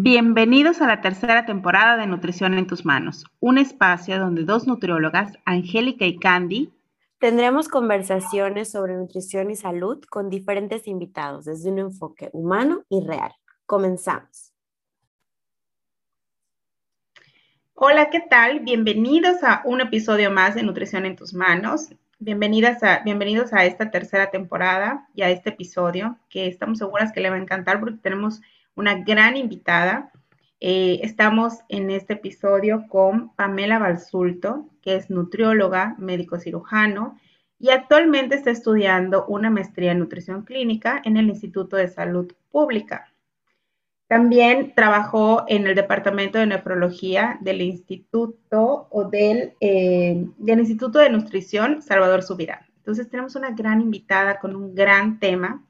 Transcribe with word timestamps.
Bienvenidos 0.00 0.80
a 0.80 0.86
la 0.86 1.00
tercera 1.00 1.44
temporada 1.44 1.96
de 1.96 2.06
Nutrición 2.06 2.54
en 2.54 2.68
tus 2.68 2.84
manos, 2.84 3.24
un 3.40 3.58
espacio 3.58 4.20
donde 4.20 4.44
dos 4.44 4.68
nutriólogas, 4.68 5.32
Angélica 5.44 6.04
y 6.04 6.16
Candy, 6.20 6.72
tendremos 7.18 7.66
conversaciones 7.66 8.70
sobre 8.70 8.94
nutrición 8.94 9.50
y 9.50 9.56
salud 9.56 10.00
con 10.08 10.30
diferentes 10.30 10.86
invitados 10.86 11.46
desde 11.46 11.72
un 11.72 11.80
enfoque 11.80 12.30
humano 12.32 12.84
y 12.88 13.04
real. 13.04 13.32
Comenzamos. 13.66 14.52
Hola, 17.74 18.08
¿qué 18.08 18.20
tal? 18.20 18.60
Bienvenidos 18.60 19.42
a 19.42 19.62
un 19.64 19.80
episodio 19.80 20.30
más 20.30 20.54
de 20.54 20.62
Nutrición 20.62 21.06
en 21.06 21.16
tus 21.16 21.34
manos. 21.34 21.88
Bienvenidas 22.20 22.84
a, 22.84 23.00
bienvenidos 23.00 23.52
a 23.52 23.64
esta 23.64 23.90
tercera 23.90 24.30
temporada 24.30 25.08
y 25.12 25.22
a 25.22 25.30
este 25.30 25.50
episodio 25.50 26.16
que 26.30 26.46
estamos 26.46 26.78
seguras 26.78 27.10
que 27.10 27.20
le 27.20 27.30
va 27.30 27.36
a 27.36 27.40
encantar 27.40 27.80
porque 27.80 27.98
tenemos 28.00 28.40
una 28.78 28.94
gran 28.94 29.36
invitada. 29.36 30.12
Eh, 30.60 31.00
estamos 31.02 31.58
en 31.68 31.90
este 31.90 32.12
episodio 32.14 32.86
con 32.88 33.34
Pamela 33.34 33.80
Balsulto, 33.80 34.68
que 34.82 34.94
es 34.94 35.10
nutrióloga, 35.10 35.96
médico 35.98 36.38
cirujano 36.38 37.18
y 37.58 37.70
actualmente 37.70 38.36
está 38.36 38.52
estudiando 38.52 39.26
una 39.26 39.50
maestría 39.50 39.90
en 39.90 39.98
nutrición 39.98 40.44
clínica 40.44 41.02
en 41.04 41.16
el 41.16 41.28
Instituto 41.28 41.76
de 41.76 41.88
Salud 41.88 42.32
Pública. 42.52 43.12
También 44.06 44.74
trabajó 44.76 45.44
en 45.48 45.66
el 45.66 45.74
Departamento 45.74 46.38
de 46.38 46.46
Nefrología 46.46 47.36
del 47.40 47.60
Instituto 47.60 48.86
o 48.90 49.04
del, 49.08 49.54
eh, 49.60 50.24
del 50.38 50.60
Instituto 50.60 51.00
de 51.00 51.10
Nutrición 51.10 51.82
Salvador 51.82 52.22
Subirán. 52.22 52.60
Entonces 52.76 53.10
tenemos 53.10 53.34
una 53.34 53.50
gran 53.50 53.80
invitada 53.80 54.38
con 54.38 54.54
un 54.54 54.72
gran 54.72 55.18
tema 55.18 55.67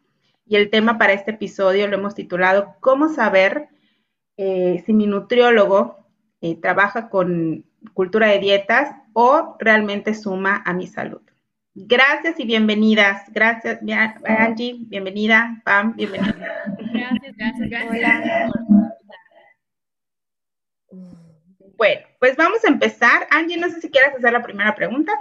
y 0.49 0.57
el 0.57 0.71
tema 0.71 0.99
para 0.99 1.13
este 1.13 1.33
episodio 1.33 1.87
lo 1.87 1.97
hemos 1.97 2.15
titulado 2.15 2.77
¿Cómo 2.81 3.09
saber 3.09 3.69
eh, 4.37 4.83
si 4.87 4.93
mi 4.93 5.07
nutriólogo 5.07 6.07
eh, 6.41 6.59
trabaja 6.61 7.11
con 7.11 7.67
cultura 7.93 8.29
de 8.29 8.39
dietas 8.39 8.95
o 9.13 9.57
realmente 9.59 10.15
suma 10.15 10.63
a 10.65 10.73
mi 10.73 10.87
salud? 10.87 11.21
Gracias 11.75 12.41
y 12.41 12.45
bienvenidas. 12.45 13.31
Gracias, 13.33 13.81
Angie, 14.25 14.77
bienvenida. 14.81 15.61
Pam, 15.65 15.95
bienvenida. 15.95 16.35
Gracias, 16.93 17.37
gracias, 17.37 17.71
gracias. 17.71 18.53
Bueno, 21.77 22.07
pues 22.19 22.37
vamos 22.37 22.65
a 22.65 22.69
empezar. 22.69 23.29
Angie, 23.31 23.59
no 23.59 23.69
sé 23.69 23.81
si 23.81 23.91
quieres 23.91 24.15
hacer 24.17 24.33
la 24.33 24.43
primera 24.43 24.75
pregunta. 24.75 25.13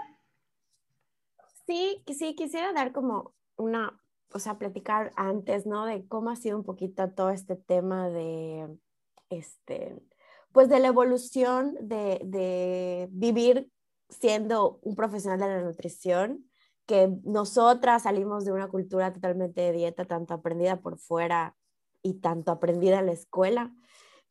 Sí, 1.68 2.02
sí, 2.08 2.34
quisiera 2.34 2.73
dar 2.73 2.92
como 2.92 3.36
una 3.58 3.94
o 4.33 4.39
sea, 4.39 4.58
platicar 4.58 5.11
antes, 5.16 5.66
¿no? 5.66 5.86
De 5.86 6.06
cómo 6.08 6.30
ha 6.30 6.36
sido 6.36 6.58
un 6.58 6.64
poquito 6.64 7.09
todo 7.11 7.30
este 7.30 7.56
tema 7.56 8.09
de, 8.09 8.67
este, 9.30 9.95
pues 10.52 10.70
de 10.70 10.80
la 10.80 10.88
evolución 10.88 11.75
de, 11.81 12.22
de 12.23 13.08
vivir 13.11 13.72
siendo 14.09 14.80
un 14.83 14.95
profesional 14.95 15.39
de 15.39 15.48
la 15.48 15.61
nutrición, 15.61 16.50
que 16.86 17.09
nosotras 17.23 18.03
salimos 18.03 18.45
de 18.45 18.53
una 18.53 18.70
cultura 18.70 19.11
totalmente 19.14 19.61
de 19.61 19.73
dieta, 19.73 20.05
tanto 20.05 20.33
aprendida 20.33 20.78
por 20.78 20.98
fuera 20.98 21.55
y 22.02 22.16
tanto 22.16 22.52
aprendida 22.52 23.00
en 23.00 23.08
la 23.08 23.11
escuela, 23.11 23.73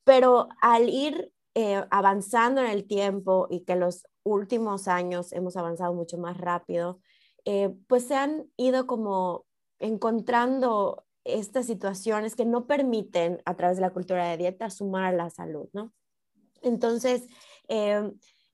pero 0.05 0.49
al 0.61 0.89
ir 0.89 1.33
eh, 1.55 1.85
avanzando 1.91 2.61
en 2.61 2.69
el 2.69 2.87
tiempo 2.87 3.47
y 3.51 3.65
que 3.65 3.77
los 3.77 4.07
últimos 4.23 4.89
años 4.89 5.33
hemos 5.33 5.57
avanzado 5.57 5.95
mucho 5.95 6.19
más 6.19 6.37
rápido, 6.39 7.01
eh, 7.45 7.75
pues 7.87 8.07
se 8.07 8.15
han 8.15 8.51
ido 8.57 8.87
como 8.87 9.46
encontrando 9.79 11.05
estas 11.25 11.67
situaciones 11.67 12.37
que 12.37 12.45
no 12.45 12.67
permiten 12.67 13.43
a 13.45 13.57
través 13.57 13.77
de 13.77 13.83
la 13.83 13.91
cultura 13.93 14.29
de 14.29 14.37
dieta 14.37 14.71
sumar 14.71 15.05
a 15.05 15.17
la 15.17 15.31
salud, 15.31 15.69
¿no? 15.73 15.93
Entonces, 16.63 17.27
eh, 17.69 18.13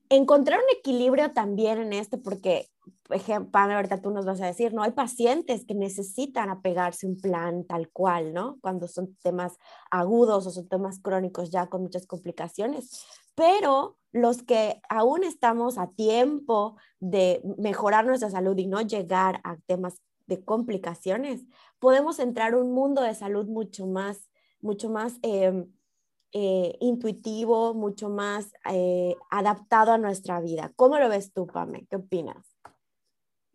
encontrar 0.09 0.59
un 0.59 0.77
equilibrio 0.77 1.31
también 1.33 1.79
en 1.79 1.93
esto, 1.93 2.21
porque, 2.21 2.69
por 3.03 3.15
ejemplo, 3.17 3.59
ahorita 3.59 4.01
tú 4.01 4.11
nos 4.11 4.25
vas 4.25 4.41
a 4.41 4.47
decir, 4.47 4.73
¿no? 4.73 4.83
Hay 4.83 4.91
pacientes 4.91 5.65
que 5.65 5.75
necesitan 5.75 6.49
apegarse 6.49 7.05
a 7.05 7.09
un 7.09 7.19
plan 7.19 7.65
tal 7.65 7.89
cual, 7.91 8.33
¿no? 8.33 8.57
Cuando 8.61 8.87
son 8.87 9.15
temas 9.23 9.57
agudos 9.91 10.47
o 10.47 10.51
son 10.51 10.67
temas 10.67 10.99
crónicos 10.99 11.51
ya 11.51 11.67
con 11.67 11.83
muchas 11.83 12.05
complicaciones, 12.05 13.05
pero 13.35 13.97
los 14.11 14.43
que 14.43 14.81
aún 14.89 15.23
estamos 15.23 15.77
a 15.77 15.87
tiempo 15.87 16.75
de 16.99 17.41
mejorar 17.57 18.05
nuestra 18.05 18.29
salud 18.29 18.57
y 18.57 18.67
no 18.67 18.81
llegar 18.81 19.41
a 19.43 19.57
temas 19.65 19.95
de 20.25 20.43
complicaciones, 20.43 21.41
podemos 21.79 22.19
entrar 22.19 22.53
a 22.53 22.57
un 22.57 22.71
mundo 22.71 23.01
de 23.01 23.15
salud 23.15 23.45
mucho 23.47 23.87
más, 23.87 24.29
mucho 24.61 24.89
más 24.89 25.19
em, 25.21 25.71
eh, 26.31 26.75
intuitivo, 26.79 27.73
mucho 27.73 28.09
más 28.09 28.53
eh, 28.71 29.15
adaptado 29.29 29.91
a 29.91 29.97
nuestra 29.97 30.39
vida. 30.41 30.71
¿Cómo 30.75 30.97
lo 30.97 31.09
ves 31.09 31.33
tú, 31.33 31.47
Pame? 31.47 31.85
¿Qué 31.89 31.97
opinas? 31.97 32.57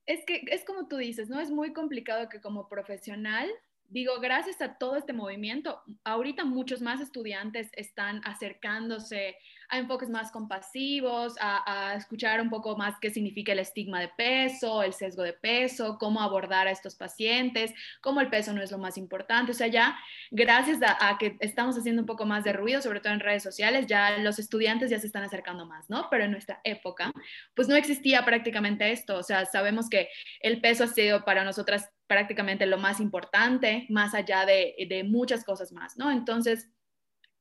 Es 0.07 0.25
que 0.25 0.43
es 0.51 0.65
como 0.65 0.89
tú 0.89 0.97
dices, 0.97 1.29
¿no? 1.29 1.41
Es 1.41 1.51
muy 1.51 1.73
complicado 1.73 2.29
que 2.29 2.41
como 2.41 2.69
profesional 2.69 3.49
digo, 3.89 4.21
gracias 4.21 4.61
a 4.61 4.75
todo 4.75 4.97
este 4.97 5.13
movimiento, 5.13 5.83
ahorita 6.05 6.45
muchos 6.45 6.83
más 6.83 7.01
estudiantes 7.01 7.71
están 7.75 8.21
acercándose 8.25 9.37
a 9.69 9.79
enfoques 9.79 10.09
más 10.09 10.31
compasivos, 10.31 11.35
a, 11.41 11.95
escuchar 11.97 12.41
un 12.41 12.49
poco 12.49 12.77
más 12.77 12.95
qué 13.01 13.11
significa 13.11 13.53
el 13.53 13.59
estigma 13.59 14.01
de 14.01 14.09
peso, 14.09 14.83
el 14.83 14.93
sesgo 14.93 15.23
de 15.23 15.33
peso, 15.33 15.99
cómo 15.99 16.21
abordar 16.21 16.67
a 16.67 16.71
estos 16.71 16.95
pacientes, 16.95 17.73
cómo 18.01 18.21
el 18.21 18.31
peso 18.31 18.53
no 18.53 18.63
es 18.63 18.71
lo 18.71 18.79
más 18.79 18.97
importante. 18.97 19.53
O 19.53 19.55
sea, 19.55 19.67
ya 19.67 19.99
gracias 20.31 20.81
a, 20.83 21.09
a, 21.09 21.19
que 21.19 21.37
estamos 21.41 21.77
haciendo 21.77 22.03
un 22.03 22.07
poco 22.07 22.25
más 22.25 22.45
de 22.45 22.53
ruido, 22.53 22.81
sobre 22.81 23.01
todo 23.01 23.13
en 23.13 23.21
redes 23.21 23.43
sociales, 23.43 23.87
ya 23.87 24.19
los 24.19 24.39
estudiantes 24.39 24.91
ya 24.91 24.99
se 24.99 25.07
están 25.07 25.25
acercando 25.25 25.67
más, 25.67 25.91
¿no? 25.91 26.09
Pero 26.11 26.25
en 26.25 26.31
nuestra 26.31 26.61
época, 26.65 27.13
pues 27.55 27.69
no 27.69 27.77
existía 27.77 28.25
prácticamente 28.25 28.91
esto. 28.91 29.17
O 29.17 29.23
sea, 29.23 29.45
sabemos 29.45 29.89
que 29.89 30.09
el 30.41 30.61
peso 30.61 30.85
ha 30.85 30.89
sido 30.89 31.25
para 31.25 31.45
nosotras 31.45 31.91
prácticamente 32.07 32.67
lo 32.67 32.79
más 32.79 33.01
importante, 33.01 33.87
más 33.91 34.15
allá 34.15 34.47
de, 34.47 34.75
de 34.89 35.05
muchas 35.05 35.45
cosas 35.45 35.73
más, 35.73 35.97
¿no? 35.97 36.11
Entonces, 36.11 36.71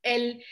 el 0.04 0.44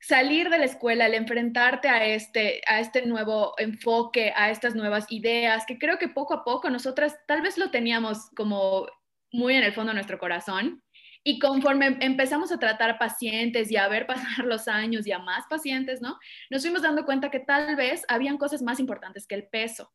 salir 0.00 0.48
de 0.48 0.58
la 0.58 0.64
escuela, 0.64 1.06
el 1.06 1.14
enfrentarte 1.14 1.88
a 1.88 2.04
este, 2.04 2.60
a 2.66 2.80
este 2.80 3.04
nuevo 3.06 3.54
enfoque, 3.58 4.32
a 4.36 4.50
estas 4.50 4.74
nuevas 4.74 5.06
ideas, 5.10 5.64
que 5.66 5.78
creo 5.78 5.98
que 5.98 6.08
poco 6.08 6.34
a 6.34 6.44
poco 6.44 6.70
nosotras 6.70 7.16
tal 7.26 7.42
vez 7.42 7.58
lo 7.58 7.70
teníamos 7.70 8.30
como 8.36 8.86
muy 9.32 9.54
en 9.54 9.64
el 9.64 9.72
fondo 9.72 9.90
de 9.90 9.94
nuestro 9.94 10.18
corazón. 10.18 10.82
Y 11.24 11.40
conforme 11.40 11.98
empezamos 12.00 12.52
a 12.52 12.58
tratar 12.58 12.96
pacientes 12.96 13.70
y 13.70 13.76
a 13.76 13.88
ver 13.88 14.06
pasar 14.06 14.44
los 14.44 14.68
años 14.68 15.06
y 15.06 15.12
a 15.12 15.18
más 15.18 15.44
pacientes, 15.50 16.00
¿no? 16.00 16.18
Nos 16.50 16.62
fuimos 16.62 16.82
dando 16.82 17.04
cuenta 17.04 17.30
que 17.30 17.40
tal 17.40 17.76
vez 17.76 18.04
habían 18.08 18.38
cosas 18.38 18.62
más 18.62 18.80
importantes 18.80 19.26
que 19.26 19.34
el 19.34 19.48
peso. 19.48 19.92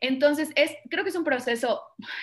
Entonces, 0.00 0.50
es, 0.54 0.72
creo 0.90 1.02
que 1.04 1.10
es 1.10 1.16
un 1.16 1.24
proceso 1.24 1.82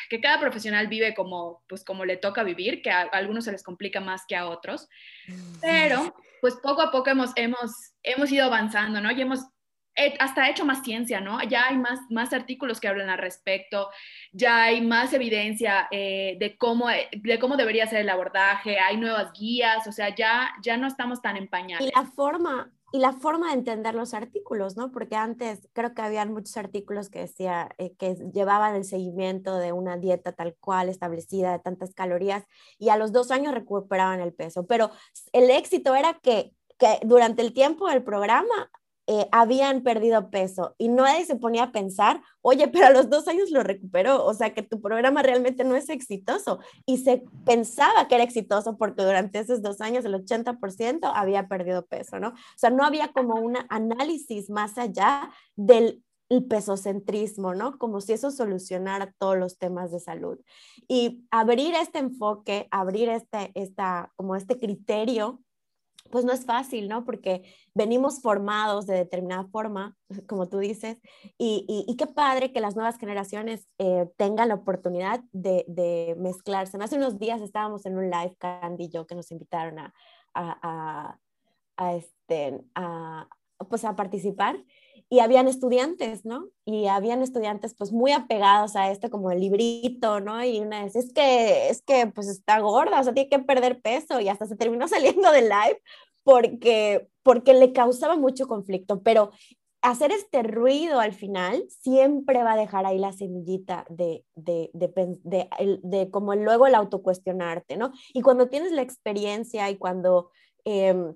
que 0.10 0.22
cada 0.22 0.40
profesional 0.40 0.88
vive 0.88 1.14
como, 1.14 1.64
pues, 1.68 1.84
como 1.84 2.06
le 2.06 2.18
toca 2.18 2.44
vivir, 2.44 2.82
que 2.82 2.92
a, 2.92 3.02
algunos 3.02 3.46
se 3.46 3.52
les 3.52 3.64
complica 3.64 4.00
más 4.00 4.24
que 4.28 4.36
a 4.36 4.48
otros, 4.48 4.88
pero 5.62 6.16
pues 6.42 6.56
poco 6.62 6.82
a 6.82 6.92
poco 6.92 7.10
hemos, 7.10 7.32
hemos, 7.36 7.72
hemos 8.04 8.32
ido 8.32 8.46
avanzando, 8.46 9.02
¿no? 9.02 9.12
Y 9.12 9.22
hemos 9.22 9.48
hasta 10.20 10.50
hecho 10.50 10.66
más 10.66 10.84
ciencia, 10.84 11.22
¿no? 11.22 11.42
Ya 11.44 11.68
hay 11.68 11.78
más, 11.78 12.00
más 12.10 12.34
artículos 12.34 12.80
que 12.80 12.88
hablan 12.88 13.10
al 13.10 13.18
respecto, 13.18 13.90
ya 14.32 14.64
hay 14.64 14.82
más 14.82 15.14
evidencia 15.14 15.88
eh, 15.90 16.36
de, 16.40 16.58
cómo, 16.58 16.88
de 16.90 17.40
cómo 17.40 17.56
debería 17.56 17.88
ser 17.88 18.02
el 18.02 18.10
abordaje, 18.10 18.78
hay 18.80 18.98
nuevas 18.98 19.32
guías, 19.34 19.88
o 19.88 19.92
sea, 19.92 20.14
ya, 20.14 20.52
ya 20.62 20.78
no 20.78 20.88
estamos 20.88 21.22
tan 21.22 21.38
empañados. 21.38 21.88
Y 21.88 21.92
la 21.96 22.06
forma, 22.12 22.72
y 22.96 23.00
la 23.00 23.12
forma 23.12 23.48
de 23.48 23.56
entender 23.56 23.94
los 23.94 24.14
artículos, 24.14 24.78
¿no? 24.78 24.90
Porque 24.90 25.18
antes 25.18 25.68
creo 25.74 25.94
que 25.94 26.02
habían 26.02 26.32
muchos 26.32 26.56
artículos 26.56 27.10
que 27.10 27.20
decía 27.20 27.68
eh, 27.78 27.94
que 27.98 28.16
llevaban 28.34 28.74
el 28.74 28.86
seguimiento 28.86 29.58
de 29.58 29.74
una 29.74 29.98
dieta 29.98 30.32
tal 30.32 30.56
cual 30.62 30.88
establecida 30.88 31.52
de 31.52 31.60
tantas 31.60 31.94
calorías 31.94 32.46
y 32.80 32.88
a 32.88 32.96
los 32.96 33.12
dos 33.12 33.32
años 33.32 33.54
recuperaban 33.54 34.22
el 34.22 34.34
peso, 34.34 34.66
pero 34.66 34.92
el 35.34 35.52
éxito 35.52 35.94
era 35.94 36.14
que, 36.24 36.54
que 36.80 37.00
durante 37.04 37.42
el 37.42 37.52
tiempo 37.52 37.90
del 37.90 38.02
programa 38.02 38.72
eh, 39.08 39.28
habían 39.32 39.82
perdido 39.82 40.32
peso 40.32 40.74
y 40.80 40.90
nadie 40.90 41.26
se 41.26 41.36
ponía 41.36 41.64
a 41.64 41.72
pensar, 41.72 42.24
oye, 42.42 42.68
pero 42.68 42.88
a 42.88 42.90
los 42.90 43.10
dos 43.10 43.28
años 43.28 43.52
lo 43.52 43.62
recuperó, 43.62 44.26
o 44.26 44.34
sea 44.34 44.54
que 44.54 44.64
tu 44.64 44.82
programa 44.82 45.22
realmente 45.22 45.64
no 45.64 45.76
es 45.76 45.90
exitoso 45.90 46.60
y 46.88 46.98
se 46.98 47.24
pensaba 47.46 48.08
que 48.08 48.16
era 48.16 48.24
exitoso 48.24 48.78
porque 48.78 49.04
durante 49.04 49.40
esos 49.40 49.62
dos 49.62 49.80
años 49.80 50.06
el 50.06 50.16
80% 50.16 51.12
había 51.14 51.48
perdido 51.48 51.86
peso, 51.86 52.20
¿no? 52.20 52.30
O 52.30 52.58
sea, 52.58 52.72
no 52.72 52.84
había 52.84 53.12
como 53.12 53.36
un 53.36 53.58
análisis 53.70 54.50
más 54.50 54.78
allá 54.80 55.30
del 55.56 56.04
pesocentrismo, 56.50 57.54
¿no? 57.54 57.78
Como 57.78 58.02
si 58.02 58.14
eso 58.14 58.32
solucionara 58.32 59.14
todos 59.20 59.38
los 59.38 59.58
temas 59.58 59.92
de 59.92 60.00
salud. 60.00 60.40
Y 60.88 61.26
abrir 61.30 61.76
este 61.76 62.00
enfoque, 62.00 62.68
abrir 62.72 63.10
este, 63.10 63.52
esta, 63.54 64.12
como 64.16 64.36
este 64.36 64.58
criterio 64.58 65.42
pues 66.12 66.26
no 66.26 66.32
es 66.32 66.46
fácil, 66.46 66.88
¿no? 66.88 67.04
Porque 67.06 67.44
venimos 67.74 68.22
formados 68.22 68.86
de 68.86 68.96
determinada 68.96 69.46
forma, 69.46 69.96
como 70.28 70.48
tú 70.48 70.60
dices, 70.60 70.98
y, 71.38 71.96
qué 71.98 72.08
padre 72.08 72.52
que 72.52 72.62
las 72.62 72.76
nuevas 72.76 72.98
generaciones 72.98 73.68
eh, 73.78 74.08
tengan 74.18 74.50
la 74.50 74.56
oportunidad 74.56 75.22
de, 75.32 76.16
mezclarse. 76.18 76.78
Hace 76.80 76.98
unos 76.98 77.20
días 77.20 77.42
estábamos 77.42 77.86
en 77.86 77.98
un 77.98 78.10
live, 78.10 78.36
Candy 78.38 78.86
y 78.86 78.90
yo, 78.90 79.08
que 79.08 79.16
nos 79.16 79.32
invitaron 79.32 79.80
a, 79.80 79.94
a, 81.78 81.96
este, 81.96 82.62
a, 82.76 83.28
pues 83.70 83.86
a 83.86 83.96
participar 83.96 84.58
y 85.10 85.20
habían 85.20 85.48
estudiantes, 85.48 86.26
¿no? 86.26 86.50
Y 86.66 86.88
habían 86.88 87.22
estudiantes 87.22 87.76
pues 87.76 87.92
muy 87.92 88.12
apegados 88.12 88.76
a 88.76 88.92
este 88.92 89.10
como 89.10 89.32
el 89.32 89.40
librito, 89.40 90.20
¿no? 90.20 90.44
Y 90.44 90.60
una 90.60 90.84
vez, 90.84 90.96
es 90.96 91.14
que, 91.14 91.70
es 91.70 91.82
que 91.82 92.08
pues 92.08 92.28
está 92.28 92.60
gorda, 92.60 93.00
o 93.00 93.04
sea, 93.04 93.14
tiene 93.14 93.30
que 93.30 93.40
perder 93.40 93.82
peso 93.82 94.20
y 94.20 94.30
hasta 94.30 94.48
se 94.48 94.56
terminó 94.56 94.88
saliendo 94.88 95.32
del 95.32 95.50
live 95.50 95.82
porque, 96.24 97.08
porque 97.24 97.54
le 97.54 97.72
causaba 97.72 98.18
mucho 98.18 98.48
conflicto, 98.48 99.04
pero 99.04 99.32
hacer 99.82 100.12
este 100.12 100.42
ruido 100.42 101.00
al 101.00 101.14
final 101.14 101.64
siempre 101.70 102.42
va 102.42 102.54
a 102.54 102.58
dejar 102.58 102.88
ahí 102.88 102.98
la 102.98 103.14
semillita 103.14 103.86
de, 103.90 104.26
de, 104.34 104.72
de, 104.74 105.48
de, 105.84 106.10
como 106.10 106.34
luego 106.34 106.66
el 106.66 106.74
autocuestionarte, 106.74 107.78
¿no? 107.78 107.92
Y 108.12 108.22
cuando 108.22 108.50
tienes 108.50 108.72
la 108.72 108.82
experiencia 108.82 109.70
y 109.70 109.78
cuando... 109.78 110.32
Em, 110.64 111.14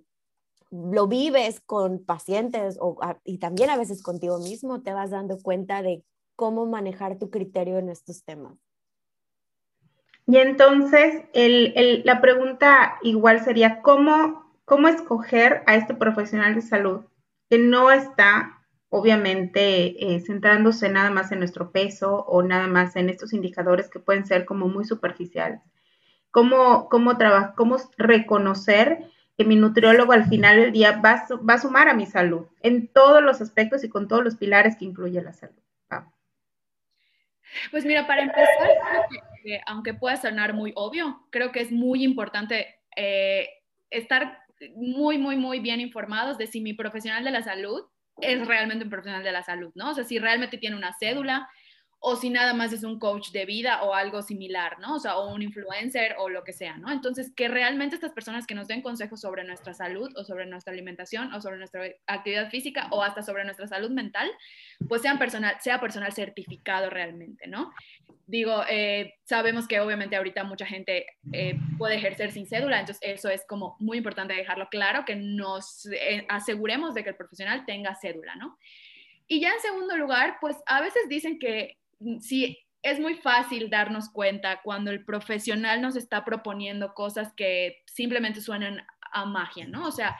lo 0.72 1.08
vives 1.08 1.62
con 1.62 2.04
pacientes 2.04 2.78
o, 2.80 3.00
y 3.24 3.40
también 3.40 3.70
a 3.70 3.78
veces 3.78 4.04
contigo 4.04 4.40
mismo, 4.40 4.82
te 4.82 4.94
vas 4.94 5.10
dando 5.10 5.38
cuenta 5.40 5.82
de 5.82 6.04
cómo 6.36 6.66
manejar 6.66 7.18
tu 7.18 7.30
criterio 7.30 7.78
en 7.78 7.90
estos 7.90 8.24
temas. 8.24 8.54
Y 10.26 10.38
entonces, 10.38 11.24
el, 11.34 12.04
la 12.06 12.22
pregunta 12.22 13.00
igual 13.02 13.44
sería, 13.44 13.82
¿cómo, 13.82 14.54
¿cómo 14.64 14.88
escoger 14.88 15.64
a 15.66 15.76
este 15.76 15.96
profesional 15.96 16.54
de 16.54 16.62
salud 16.62 17.02
que 17.50 17.58
no 17.58 17.92
está, 17.92 18.62
obviamente, 18.90 20.14
eh, 20.14 20.20
centrándose 20.20 20.88
nada 20.90 21.10
más 21.10 21.32
en 21.32 21.40
nuestro 21.40 21.72
peso 21.72 22.26
o 22.28 22.44
nada 22.44 22.68
más 22.68 22.96
en 22.96 23.10
estos 23.10 23.34
indicadores 23.34 23.90
que 23.90 24.00
pueden 24.00 24.28
ser 24.28 24.46
como 24.46 24.68
muy 24.68 24.86
superficiales? 24.86 25.62
¿Cómo, 26.30 26.90
cómo, 26.90 27.18
cómo 27.56 27.78
reconocer 27.98 29.10
que 29.40 29.46
mi 29.46 29.56
nutriólogo 29.56 30.12
al 30.12 30.26
final 30.26 30.58
del 30.58 30.74
día 30.74 31.00
va, 31.00 31.26
va, 31.50 31.54
a 31.54 31.60
sumar 31.60 31.88
a 31.88 31.94
mi 31.94 32.06
salud 32.06 32.48
en 32.62 32.90
todos 32.90 33.24
los 33.24 33.40
aspectos 33.40 33.86
y 33.86 33.90
con 33.90 34.10
todos 34.10 34.22
los 34.22 34.36
pilares 34.36 34.76
que 34.76 34.84
incluye 34.84 35.22
la 35.22 35.32
salud. 35.32 35.56
Pues 37.72 37.86
mira, 37.86 38.06
para 38.06 38.24
empezar, 38.24 38.70
aunque 39.66 39.94
pueda 39.94 40.18
sonar 40.18 40.54
muy 40.54 40.74
obvio, 40.76 41.26
creo 41.30 41.54
que 41.54 41.62
es 41.62 41.72
muy 41.72 42.04
importante 42.04 42.82
eh, 42.98 43.48
estar 43.90 44.44
muy, 44.76 45.18
muy, 45.18 45.38
muy 45.38 45.62
bien 45.62 45.80
informados 45.80 46.38
de 46.38 46.46
si 46.46 46.60
mi 46.60 46.74
profesional 46.74 47.24
de 47.24 47.32
la 47.32 47.42
salud 47.42 47.86
es 48.20 48.46
realmente 48.46 48.84
un 48.84 48.90
profesional 48.90 49.24
de 49.24 49.32
la 49.32 49.44
salud, 49.44 49.72
¿no? 49.74 49.92
O 49.92 49.94
sea, 49.94 50.04
si 50.04 50.20
realmente 50.20 50.58
tiene 50.58 50.76
una 50.76 50.94
cédula, 51.00 51.50
o 52.02 52.16
si 52.16 52.30
nada 52.30 52.54
más 52.54 52.72
es 52.72 52.84
un 52.84 52.98
coach 52.98 53.32
de 53.32 53.46
vida 53.46 53.84
o 53.84 53.94
algo 53.94 54.22
similar, 54.22 54.80
¿no? 54.80 54.96
O 54.96 55.00
sea, 55.00 55.18
o 55.18 55.34
un 55.34 55.42
influencer 55.42 56.16
o 56.18 56.30
lo 56.30 56.46
que 56.46 56.54
sea, 56.54 56.78
¿no? 56.78 56.90
Entonces, 56.92 57.34
que 57.36 57.50
realmente 57.50 57.96
estas 57.96 58.14
personas 58.14 58.48
que 58.48 58.56
nos 58.56 58.68
den 58.68 58.82
consejos 58.82 59.20
sobre 59.20 59.44
nuestra 59.44 59.74
salud 59.74 60.10
o 60.16 60.24
sobre 60.24 60.46
nuestra 60.46 60.72
alimentación 60.72 61.34
o 61.34 61.42
sobre 61.42 61.58
nuestra 61.58 61.84
actividad 62.08 62.50
física 62.50 62.88
o 62.92 63.04
hasta 63.04 63.22
sobre 63.22 63.44
nuestra 63.44 63.68
salud 63.68 63.92
mental, 63.92 64.32
pues 64.88 65.02
sean 65.02 65.20
personal, 65.20 65.58
sea 65.60 65.82
personal 65.82 66.14
certificado 66.14 66.90
realmente, 66.90 67.48
¿no? 67.48 67.74
Digo, 68.28 68.64
eh, 68.70 69.16
sabemos 69.26 69.68
que 69.68 69.82
obviamente 69.82 70.16
ahorita 70.16 70.44
mucha 70.46 70.66
gente 70.66 71.06
eh, 71.34 71.60
puede 71.78 71.96
ejercer 71.96 72.32
sin 72.32 72.46
cédula, 72.46 72.80
entonces 72.80 73.02
eso 73.04 73.28
es 73.28 73.44
como 73.46 73.76
muy 73.80 73.98
importante 73.98 74.36
dejarlo 74.36 74.70
claro, 74.70 75.04
que 75.04 75.16
nos 75.16 75.88
eh, 75.88 76.26
aseguremos 76.30 76.94
de 76.94 77.04
que 77.04 77.10
el 77.10 77.16
profesional 77.16 77.66
tenga 77.66 77.96
cédula, 77.96 78.36
¿no? 78.36 78.58
Y 79.28 79.42
ya 79.42 79.50
en 79.50 79.60
segundo 79.60 79.98
lugar, 79.98 80.38
pues 80.40 80.56
a 80.66 80.80
veces 80.80 81.10
dicen 81.10 81.40
que 81.40 81.79
sí, 82.20 82.58
es 82.82 83.00
muy 83.00 83.16
fácil 83.16 83.70
darnos 83.70 84.10
cuenta 84.10 84.62
cuando 84.64 84.92
el 84.92 85.04
profesional 85.04 85.82
nos 85.82 85.96
está 85.96 86.24
proponiendo 86.24 86.94
cosas 86.94 87.34
que 87.36 87.84
simplemente 87.86 88.42
suenan 88.42 88.86
a 89.12 89.26
magia, 89.26 89.68
¿no? 89.68 89.88
O 89.88 89.92
sea, 89.92 90.18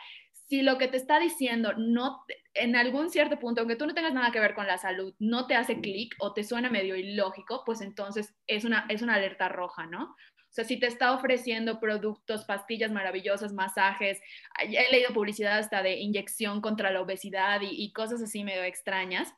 si 0.50 0.64
lo 0.64 0.78
que 0.78 0.88
te 0.88 0.98
está 0.98 1.20
diciendo 1.20 1.74
no, 1.78 2.26
en 2.56 2.76
algún 2.76 3.12
cierto 3.12 3.38
punto, 3.40 3.62
aunque 3.62 3.76
tú 3.76 3.86
no 3.86 3.94
tengas 3.94 4.14
nada 4.14 4.32
que 4.32 4.40
ver 4.40 4.56
con 4.56 4.68
la 4.68 4.78
salud, 4.78 5.14
no 5.20 5.46
te 5.46 5.56
hace 5.56 5.80
clic 5.80 6.16
o 6.20 6.34
te 6.34 6.44
suena 6.44 6.70
medio 6.70 6.96
ilógico, 6.96 7.64
pues 7.66 7.82
entonces 7.82 8.34
es 8.48 8.66
una, 8.66 8.86
es 8.90 9.02
una 9.02 9.16
alerta 9.16 9.48
roja, 9.48 9.86
¿no? 9.86 10.04
O 10.04 10.52
sea, 10.52 10.66
si 10.66 10.80
te 10.80 10.88
está 10.88 11.14
ofreciendo 11.14 11.80
productos, 11.80 12.46
pastillas 12.46 12.92
maravillosas, 12.92 13.54
masajes, 13.54 14.20
he 14.60 14.92
leído 14.92 15.14
publicidad 15.14 15.60
hasta 15.60 15.84
de 15.84 16.00
inyección 16.00 16.60
contra 16.60 16.90
la 16.90 17.02
obesidad 17.02 17.62
y, 17.62 17.70
y 17.70 17.94
cosas 17.94 18.20
así 18.24 18.44
medio 18.44 18.64
extrañas, 18.64 19.32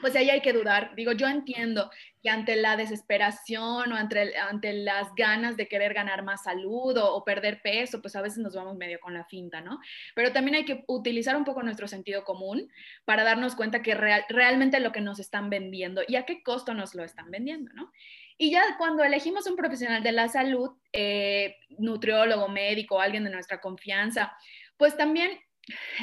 pues 0.00 0.14
ahí 0.16 0.30
hay 0.30 0.40
que 0.40 0.52
dudar. 0.52 0.94
Digo, 0.94 1.12
yo 1.12 1.26
entiendo 1.26 1.90
que 2.22 2.30
ante 2.30 2.56
la 2.56 2.76
desesperación 2.76 3.92
o 3.92 3.96
ante, 3.96 4.36
ante 4.36 4.72
las 4.72 5.14
ganas 5.14 5.56
de 5.56 5.68
querer 5.68 5.94
ganar 5.94 6.22
más 6.22 6.44
salud 6.44 6.96
o, 6.96 7.24
perder 7.24 7.60
peso, 7.62 8.00
pues 8.00 8.16
a 8.16 8.22
veces 8.22 8.38
nos 8.38 8.54
vamos 8.54 8.76
medio 8.76 9.00
con 9.00 9.14
la 9.14 9.24
finta, 9.24 9.60
¿no? 9.60 9.80
Pero 10.14 10.32
también 10.32 10.56
hay 10.56 10.64
que 10.64 10.84
utilizar 10.86 11.36
un 11.36 11.44
poco 11.44 11.62
nuestro 11.62 11.88
sentido 11.88 12.24
común 12.24 12.70
para 13.04 13.24
darnos 13.24 13.54
cuenta 13.54 13.82
que 13.82 13.94
realmente 13.94 14.80
lo 14.80 14.92
que 14.92 15.00
nos 15.00 15.18
están 15.18 15.50
vendiendo 15.50 16.02
y 16.06 16.16
a 16.16 16.24
qué 16.24 16.42
costo 16.42 16.74
nos 16.74 16.94
lo 16.94 17.04
están 17.04 17.30
vendiendo, 17.30 17.72
¿no? 17.74 17.92
Y 18.40 18.52
ya 18.52 18.62
cuando 18.78 19.02
elegimos 19.02 19.48
un 19.48 19.56
profesional 19.56 20.02
de 20.02 20.12
la 20.12 20.28
salud, 20.28 20.70
eh, 20.92 21.56
nutriólogo, 21.76 22.48
médico, 22.48 23.00
alguien 23.00 23.24
de 23.24 23.30
nuestra 23.30 23.60
confianza, 23.60 24.32
pues 24.76 24.96
también 24.96 25.38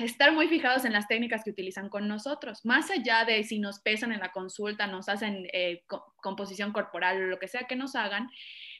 estar 0.03 0.31
muy 0.31 0.47
fijados 0.47 0.85
en 0.85 0.93
las 0.93 1.07
técnicas 1.07 1.43
que 1.43 1.51
utilizan 1.51 1.89
con 1.89 2.07
nosotros, 2.07 2.65
más 2.65 2.89
allá 2.91 3.25
de 3.25 3.43
si 3.43 3.59
nos 3.59 3.79
pesan 3.79 4.11
en 4.11 4.19
la 4.19 4.31
consulta, 4.31 4.87
nos 4.87 5.09
hacen 5.09 5.47
eh, 5.53 5.83
composición 6.21 6.71
corporal 6.71 7.21
o 7.21 7.27
lo 7.27 7.39
que 7.39 7.47
sea 7.47 7.67
que 7.67 7.75
nos 7.75 7.95
hagan, 7.95 8.29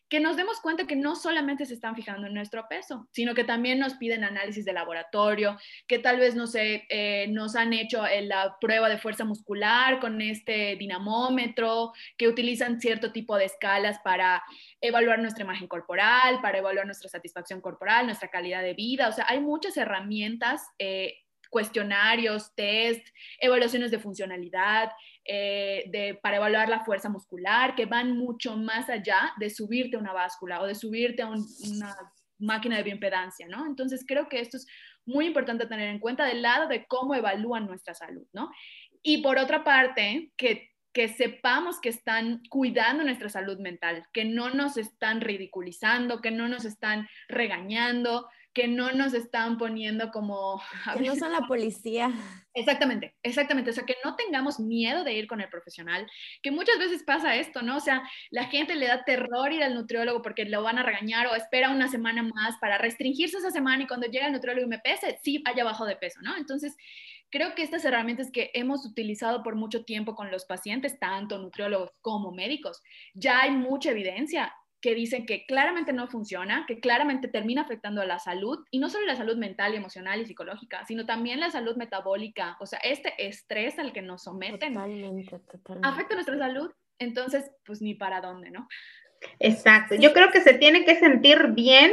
que 0.09 0.19
nos 0.19 0.37
demos 0.37 0.59
cuenta 0.59 0.85
que 0.85 0.95
no 0.95 1.15
solamente 1.15 1.65
se 1.65 1.73
están 1.73 1.95
fijando 1.95 2.27
en 2.27 2.33
nuestro 2.33 2.67
peso, 2.67 3.07
sino 3.11 3.33
que 3.33 3.43
también 3.43 3.79
nos 3.79 3.95
piden 3.95 4.23
análisis 4.23 4.65
de 4.65 4.73
laboratorio, 4.73 5.57
que 5.87 5.99
tal 5.99 6.19
vez, 6.19 6.35
no 6.35 6.47
sé, 6.47 6.85
eh, 6.89 7.27
nos 7.29 7.55
han 7.55 7.73
hecho 7.73 8.05
eh, 8.05 8.21
la 8.21 8.57
prueba 8.61 8.87
de 8.87 8.97
fuerza 8.97 9.25
muscular 9.25 9.99
con 9.99 10.21
este 10.21 10.75
dinamómetro, 10.75 11.93
que 12.17 12.27
utilizan 12.27 12.79
cierto 12.79 13.11
tipo 13.11 13.35
de 13.37 13.45
escalas 13.45 13.99
para 14.03 14.43
evaluar 14.79 15.19
nuestra 15.19 15.43
imagen 15.43 15.67
corporal, 15.67 16.39
para 16.41 16.59
evaluar 16.59 16.85
nuestra 16.85 17.09
satisfacción 17.09 17.61
corporal, 17.61 18.05
nuestra 18.05 18.29
calidad 18.29 18.61
de 18.61 18.73
vida. 18.73 19.09
O 19.09 19.11
sea, 19.11 19.25
hay 19.27 19.39
muchas 19.39 19.75
herramientas. 19.77 20.61
Eh, 20.77 21.24
cuestionarios, 21.49 22.53
test, 22.55 23.07
evaluaciones 23.39 23.91
de 23.91 23.99
funcionalidad, 23.99 24.91
eh, 25.23 25.85
de, 25.87 26.19
para 26.21 26.37
evaluar 26.37 26.69
la 26.69 26.83
fuerza 26.83 27.09
muscular, 27.09 27.75
que 27.75 27.85
van 27.85 28.17
mucho 28.17 28.57
más 28.57 28.89
allá 28.89 29.33
de 29.39 29.49
subirte 29.49 29.97
a 29.97 29.99
una 29.99 30.13
báscula 30.13 30.61
o 30.61 30.67
de 30.67 30.75
subirte 30.75 31.23
a 31.23 31.27
una 31.27 31.95
máquina 32.37 32.77
de 32.77 32.83
bioimpedancia, 32.83 33.47
¿no? 33.47 33.65
Entonces 33.65 34.03
creo 34.07 34.29
que 34.29 34.39
esto 34.39 34.57
es 34.57 34.67
muy 35.05 35.27
importante 35.27 35.67
tener 35.67 35.89
en 35.89 35.99
cuenta 35.99 36.25
del 36.25 36.41
lado 36.41 36.67
de 36.67 36.85
cómo 36.85 37.15
evalúan 37.15 37.67
nuestra 37.67 37.93
salud, 37.93 38.27
¿no? 38.33 38.51
Y 39.01 39.19
por 39.19 39.37
otra 39.37 39.63
parte, 39.63 40.31
que, 40.35 40.71
que 40.91 41.07
sepamos 41.07 41.79
que 41.79 41.89
están 41.89 42.41
cuidando 42.49 43.03
nuestra 43.03 43.29
salud 43.29 43.59
mental, 43.59 44.05
que 44.11 44.25
no 44.25 44.49
nos 44.49 44.77
están 44.77 45.21
ridiculizando, 45.21 46.21
que 46.21 46.31
no 46.31 46.47
nos 46.47 46.65
están 46.65 47.07
regañando, 47.27 48.27
que 48.55 48.69
no 48.69 48.91
nos 48.93 49.13
están 49.13 49.57
poniendo 49.57 50.09
como... 50.11 50.61
Que 50.97 51.03
no 51.03 51.15
son 51.15 51.31
la 51.33 51.41
policía. 51.41 52.11
Exactamente, 52.53 53.13
exactamente. 53.21 53.69
O 53.69 53.73
sea, 53.73 53.83
que 53.83 53.97
no 54.03 54.15
tengamos 54.15 54.61
miedo 54.61 55.03
de 55.03 55.13
ir 55.13 55.27
con 55.27 55.41
el 55.41 55.49
profesional, 55.49 56.09
que 56.41 56.51
muchas 56.51 56.79
veces 56.79 57.03
pasa 57.03 57.35
esto, 57.35 57.61
¿no? 57.61 57.75
O 57.75 57.79
sea, 57.81 58.01
la 58.31 58.45
gente 58.45 58.75
le 58.75 58.87
da 58.87 59.03
terror 59.03 59.51
ir 59.51 59.61
al 59.61 59.75
nutriólogo 59.75 60.21
porque 60.21 60.45
lo 60.45 60.63
van 60.63 60.77
a 60.79 60.83
regañar 60.83 61.27
o 61.27 61.35
espera 61.35 61.69
una 61.69 61.89
semana 61.89 62.23
más 62.23 62.55
para 62.61 62.77
restringirse 62.77 63.37
esa 63.37 63.51
semana 63.51 63.83
y 63.83 63.87
cuando 63.87 64.07
llega 64.07 64.27
el 64.27 64.33
nutriólogo 64.33 64.65
y 64.65 64.69
me 64.69 64.79
pese, 64.79 65.19
sí 65.21 65.43
haya 65.45 65.65
bajo 65.65 65.85
de 65.85 65.97
peso, 65.97 66.21
¿no? 66.21 66.37
Entonces, 66.37 66.77
creo 67.29 67.55
que 67.55 67.63
estas 67.63 67.83
herramientas 67.83 68.31
que 68.31 68.51
hemos 68.53 68.85
utilizado 68.85 69.43
por 69.43 69.55
mucho 69.55 69.83
tiempo 69.83 70.15
con 70.15 70.31
los 70.31 70.45
pacientes, 70.45 70.97
tanto 70.97 71.37
nutriólogos 71.37 71.91
como 71.99 72.31
médicos, 72.31 72.81
ya 73.13 73.41
hay 73.41 73.51
mucha 73.51 73.91
evidencia 73.91 74.53
que 74.85 74.93
dicen 74.93 75.25
que 75.25 75.47
claramente 75.47 75.93
no 75.93 76.07
funciona, 76.07 76.63
que 76.67 76.79
claramente 76.79 77.27
termina 77.27 77.63
afectando 77.63 78.01
a 78.01 78.05
la 78.05 78.19
salud, 78.19 78.63
y 78.69 78.77
no 78.77 78.87
solo 78.87 79.07
la 79.07 79.15
salud 79.15 79.35
mental 79.35 79.73
y 79.73 79.77
emocional 79.77 80.21
y 80.21 80.27
psicológica, 80.27 80.85
sino 80.85 81.07
también 81.07 81.39
la 81.39 81.49
salud 81.49 81.75
metabólica, 81.75 82.55
o 82.59 82.67
sea, 82.67 82.77
este 82.83 83.11
estrés 83.17 83.79
al 83.79 83.93
que 83.93 84.03
nos 84.03 84.21
someten 84.21 84.77
afecta 85.81 86.13
nuestra 86.13 86.37
salud, 86.37 86.69
entonces, 86.99 87.49
pues 87.65 87.81
ni 87.81 87.95
para 87.95 88.21
dónde, 88.21 88.51
¿no? 88.51 88.67
Exacto, 89.39 89.95
yo 89.95 90.13
creo 90.13 90.29
que 90.29 90.41
se 90.41 90.53
tiene 90.53 90.85
que 90.85 90.99
sentir 90.99 91.47
bien 91.53 91.91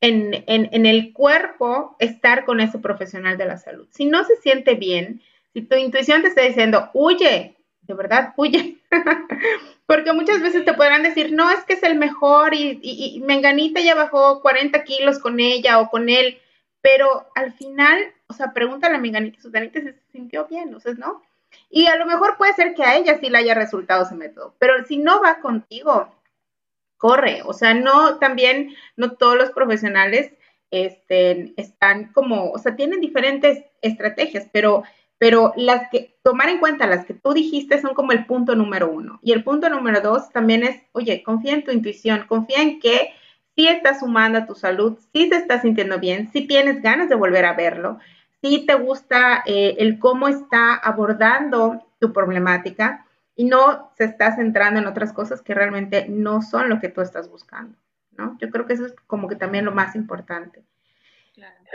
en, 0.00 0.32
en, 0.46 0.70
en 0.72 0.86
el 0.86 1.12
cuerpo 1.12 1.94
estar 1.98 2.46
con 2.46 2.60
ese 2.60 2.78
profesional 2.78 3.36
de 3.36 3.44
la 3.44 3.58
salud. 3.58 3.86
Si 3.90 4.06
no 4.06 4.24
se 4.24 4.36
siente 4.36 4.76
bien, 4.76 5.20
si 5.52 5.60
tu 5.60 5.76
intuición 5.76 6.22
te 6.22 6.28
está 6.28 6.40
diciendo, 6.40 6.88
huye, 6.94 7.54
de 7.82 7.94
verdad, 7.94 8.32
huye. 8.38 8.78
Porque 9.86 10.12
muchas 10.12 10.40
veces 10.40 10.64
te 10.64 10.72
podrán 10.72 11.02
decir, 11.02 11.32
no, 11.32 11.50
es 11.50 11.64
que 11.64 11.74
es 11.74 11.82
el 11.82 11.96
mejor 11.96 12.54
y, 12.54 12.80
y, 12.82 13.20
Menganita 13.20 13.80
ya 13.80 13.94
bajó 13.94 14.40
40 14.40 14.82
kilos 14.84 15.18
con 15.18 15.40
ella 15.40 15.78
o 15.80 15.90
con 15.90 16.08
él, 16.08 16.38
pero 16.80 17.30
al 17.34 17.52
final, 17.52 18.12
o 18.26 18.32
sea, 18.32 18.52
pregúntale 18.52 18.96
a 18.96 18.98
Menganita, 18.98 19.40
Susanita 19.40 19.80
si 19.80 19.86
se 19.86 20.00
sintió 20.12 20.46
bien, 20.46 20.74
o 20.74 20.80
sea, 20.80 20.94
¿no? 20.94 21.22
Y 21.70 21.86
a 21.86 21.96
lo 21.96 22.06
mejor 22.06 22.36
puede 22.36 22.54
ser 22.54 22.74
que 22.74 22.82
a 22.82 22.96
ella 22.96 23.18
sí 23.18 23.28
le 23.28 23.38
haya 23.38 23.54
resultado 23.54 24.04
ese 24.04 24.14
método, 24.14 24.54
pero 24.58 24.84
si 24.86 24.96
no 24.96 25.22
va 25.22 25.40
contigo, 25.40 26.14
corre, 26.96 27.42
o 27.44 27.52
sea, 27.52 27.74
no, 27.74 28.18
también, 28.18 28.74
no 28.96 29.12
todos 29.12 29.36
los 29.36 29.50
profesionales 29.50 30.32
este, 30.70 31.52
están 31.56 32.12
como, 32.12 32.50
o 32.50 32.58
sea, 32.58 32.74
tienen 32.76 33.00
diferentes 33.00 33.64
estrategias, 33.82 34.48
pero, 34.52 34.82
pero 35.18 35.52
las 35.56 35.88
que, 35.90 36.16
tomar 36.22 36.48
en 36.48 36.58
cuenta 36.58 36.86
las 36.86 37.04
que 37.06 37.14
tú 37.14 37.32
dijiste 37.32 37.80
son 37.80 37.94
como 37.94 38.12
el 38.12 38.26
punto 38.26 38.54
número 38.54 38.90
uno. 38.90 39.20
Y 39.22 39.32
el 39.32 39.44
punto 39.44 39.68
número 39.68 40.00
dos 40.00 40.30
también 40.30 40.62
es, 40.64 40.82
oye, 40.92 41.22
confía 41.22 41.54
en 41.54 41.64
tu 41.64 41.70
intuición, 41.70 42.26
confía 42.26 42.62
en 42.62 42.80
que 42.80 43.12
si 43.54 43.68
estás 43.68 44.00
sumando 44.00 44.38
a 44.38 44.46
tu 44.46 44.54
salud, 44.54 44.98
si 45.12 45.28
te 45.28 45.36
estás 45.36 45.62
sintiendo 45.62 45.98
bien, 45.98 46.30
si 46.32 46.46
tienes 46.46 46.82
ganas 46.82 47.08
de 47.08 47.14
volver 47.14 47.44
a 47.44 47.54
verlo, 47.54 47.98
si 48.42 48.66
te 48.66 48.74
gusta 48.74 49.42
eh, 49.46 49.76
el 49.78 49.98
cómo 49.98 50.28
está 50.28 50.74
abordando 50.74 51.86
tu 51.98 52.12
problemática 52.12 53.06
y 53.36 53.44
no 53.44 53.90
se 53.96 54.04
está 54.04 54.34
centrando 54.36 54.80
en 54.80 54.86
otras 54.86 55.12
cosas 55.12 55.40
que 55.40 55.54
realmente 55.54 56.06
no 56.08 56.42
son 56.42 56.68
lo 56.68 56.80
que 56.80 56.88
tú 56.88 57.00
estás 57.00 57.30
buscando. 57.30 57.76
¿no? 58.16 58.36
Yo 58.40 58.50
creo 58.50 58.66
que 58.66 58.74
eso 58.74 58.86
es 58.86 58.94
como 59.06 59.28
que 59.28 59.36
también 59.36 59.64
lo 59.64 59.72
más 59.72 59.94
importante. 59.94 60.62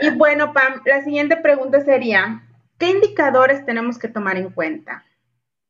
Y 0.00 0.10
bueno, 0.10 0.52
Pam, 0.52 0.80
la 0.86 1.02
siguiente 1.02 1.36
pregunta 1.36 1.80
sería, 1.80 2.42
¿qué 2.80 2.90
indicadores 2.90 3.64
tenemos 3.66 3.98
que 3.98 4.08
tomar 4.08 4.38
en 4.38 4.50
cuenta 4.50 5.04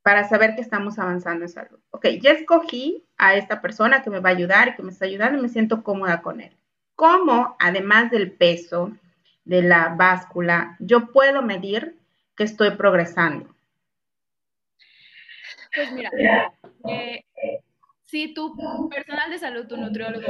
para 0.02 0.26
saber 0.28 0.54
que 0.54 0.62
estamos 0.62 0.98
avanzando 0.98 1.44
en 1.44 1.50
salud? 1.50 1.80
Ok, 1.90 2.06
ya 2.22 2.30
escogí 2.30 3.04
a 3.18 3.34
esta 3.34 3.60
persona 3.60 4.02
que 4.02 4.10
me 4.10 4.20
va 4.20 4.30
a 4.30 4.32
ayudar 4.32 4.68
y 4.68 4.74
que 4.76 4.82
me 4.82 4.92
está 4.92 5.04
ayudando 5.04 5.36
y 5.36 5.42
me 5.42 5.48
siento 5.48 5.82
cómoda 5.82 6.22
con 6.22 6.40
él. 6.40 6.56
¿Cómo, 6.94 7.56
además 7.58 8.10
del 8.10 8.32
peso, 8.32 8.92
de 9.44 9.62
la 9.62 9.88
báscula, 9.88 10.76
yo 10.78 11.08
puedo 11.12 11.42
medir 11.42 11.98
que 12.36 12.44
estoy 12.44 12.70
progresando? 12.76 13.54
Pues 15.74 15.92
mira, 15.92 16.10
eh, 16.88 17.24
si 18.04 18.32
tu 18.34 18.56
personal 18.88 19.30
de 19.30 19.38
salud, 19.38 19.66
tu 19.66 19.76
nutriólogo, 19.76 20.26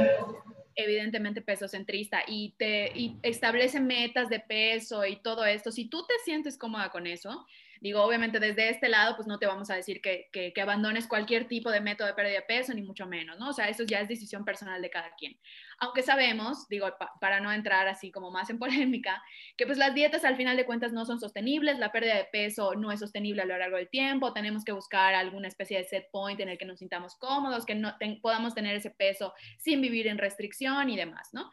evidentemente 0.75 1.41
peso 1.41 1.67
centrista 1.67 2.23
y 2.27 2.51
te 2.57 2.91
y 2.95 3.17
establece 3.23 3.79
metas 3.79 4.29
de 4.29 4.39
peso 4.39 5.05
y 5.05 5.17
todo 5.17 5.45
esto, 5.45 5.71
si 5.71 5.85
tú 5.89 6.05
te 6.05 6.13
sientes 6.23 6.57
cómoda 6.57 6.89
con 6.89 7.07
eso, 7.07 7.45
Digo, 7.81 8.03
obviamente 8.03 8.39
desde 8.39 8.69
este 8.69 8.89
lado, 8.89 9.15
pues 9.15 9.27
no 9.27 9.39
te 9.39 9.47
vamos 9.47 9.71
a 9.71 9.75
decir 9.75 10.01
que, 10.01 10.29
que, 10.31 10.53
abandones 10.61 11.07
cualquier 11.07 11.47
tipo 11.47 11.71
de 11.71 11.81
método 11.81 12.07
de 12.07 12.13
pérdida 12.13 12.35
de 12.35 12.41
peso, 12.43 12.75
ni 12.75 12.83
mucho 12.83 13.07
menos, 13.07 13.39
¿no? 13.39 13.49
O 13.49 13.53
sea, 13.53 13.69
eso 13.69 13.83
ya 13.83 14.01
es 14.01 14.07
decisión 14.07 14.45
personal 14.45 14.83
de 14.83 14.91
cada 14.91 15.15
quien. 15.15 15.39
Aunque 15.79 16.03
sabemos, 16.03 16.67
digo, 16.69 16.87
para 17.19 17.39
no 17.39 17.51
entrar 17.51 17.87
así 17.87 18.11
como 18.11 18.29
más 18.29 18.51
en 18.51 18.59
polémica, 18.59 19.19
que 19.57 19.65
pues 19.65 19.79
las 19.79 19.95
dietas 19.95 20.23
al 20.25 20.35
final 20.35 20.57
de 20.57 20.67
cuentas 20.67 20.93
no 20.93 21.05
son 21.05 21.19
sostenibles, 21.19 21.79
la 21.79 21.91
pérdida 21.91 22.17
de 22.17 22.25
peso 22.25 22.75
no 22.75 22.91
es 22.91 22.99
sostenible 22.99 23.41
a 23.41 23.45
lo 23.45 23.57
largo 23.57 23.77
del 23.77 23.89
tiempo, 23.89 24.31
tenemos 24.31 24.63
que 24.63 24.73
buscar 24.73 25.15
alguna 25.15 25.47
especie 25.47 25.79
de 25.79 25.83
set 25.85 26.11
point 26.11 26.39
en 26.39 26.49
el 26.49 26.59
que 26.59 26.65
nos 26.65 26.77
sintamos 26.77 27.15
cómodos, 27.15 27.65
que 27.65 27.73
no 27.73 27.95
podamos 28.21 28.53
tener 28.53 28.75
ese 28.75 28.91
peso 28.91 29.33
sin 29.57 29.81
vivir 29.81 30.05
en 30.05 30.19
restricción 30.19 30.91
y 30.91 30.97
demás, 30.97 31.29
¿no? 31.33 31.49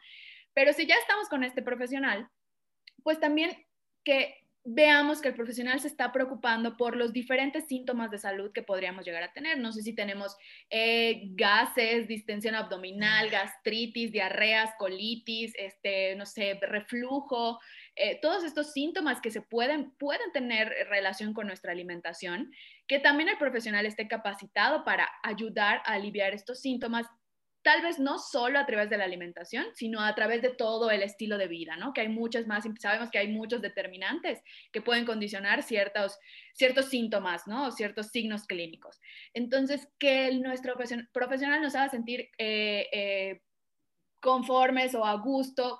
Pero 0.53 0.73
si 0.73 0.85
ya 0.85 0.95
estamos 0.95 1.27
con 1.27 1.43
este 1.43 1.63
profesional, 1.63 2.29
pues 3.01 3.19
también 3.19 3.65
que 4.03 4.35
veamos 4.65 5.21
que 5.21 5.29
el 5.29 5.35
profesional 5.35 5.79
se 5.79 5.87
está 5.87 6.11
preocupando 6.11 6.75
por 6.75 6.95
los 6.95 7.13
diferentes 7.13 7.67
síntomas 7.67 8.11
de 8.11 8.17
salud 8.17 8.51
que 8.51 8.61
podríamos 8.61 9.05
llegar 9.05 9.23
a 9.23 9.31
tener. 9.31 9.57
No 9.57 9.71
sé 9.71 9.81
si 9.81 9.95
tenemos 9.95 10.35
eh, 10.69 11.21
gases, 11.31 12.07
distensión 12.07 12.55
abdominal, 12.55 13.29
gastritis, 13.29 14.11
diarreas, 14.11 14.71
colitis, 14.77 15.53
este, 15.57 16.15
no 16.15 16.25
sé, 16.25 16.59
reflujo, 16.61 17.59
eh, 17.95 18.19
todos 18.21 18.43
estos 18.43 18.71
síntomas 18.71 19.21
que 19.21 19.31
se 19.31 19.41
pueden, 19.41 19.91
pueden 19.91 20.31
tener 20.31 20.73
relación 20.89 21.33
con 21.33 21.47
nuestra 21.47 21.71
alimentación, 21.71 22.51
que 22.87 22.99
también 22.99 23.29
el 23.29 23.37
profesional 23.37 23.85
esté 23.85 24.07
capacitado 24.07 24.83
para 24.83 25.09
ayudar 25.23 25.81
a 25.85 25.93
aliviar 25.93 26.33
estos 26.33 26.61
síntomas 26.61 27.07
tal 27.61 27.81
vez 27.81 27.99
no 27.99 28.19
solo 28.19 28.59
a 28.59 28.65
través 28.65 28.89
de 28.89 28.97
la 28.97 29.03
alimentación, 29.03 29.65
sino 29.73 30.01
a 30.01 30.15
través 30.15 30.41
de 30.41 30.49
todo 30.49 30.89
el 30.91 31.01
estilo 31.01 31.37
de 31.37 31.47
vida, 31.47 31.75
¿no? 31.75 31.93
Que 31.93 32.01
hay 32.01 32.09
muchas 32.09 32.47
más, 32.47 32.63
sabemos 32.79 33.09
que 33.11 33.17
hay 33.17 33.27
muchos 33.27 33.61
determinantes 33.61 34.41
que 34.71 34.81
pueden 34.81 35.05
condicionar 35.05 35.63
ciertos, 35.63 36.17
síntomas, 36.89 37.47
¿no? 37.47 37.67
O 37.67 37.71
ciertos 37.71 38.07
signos 38.07 38.45
clínicos. 38.45 38.99
Entonces, 39.33 39.87
que 39.99 40.31
nuestro 40.33 40.75
profesional 41.11 41.61
nos 41.61 41.75
haga 41.75 41.89
sentir 41.89 42.29
eh, 42.37 42.87
eh, 42.91 43.41
conformes 44.19 44.95
o 44.95 45.05
a 45.05 45.15
gusto 45.15 45.79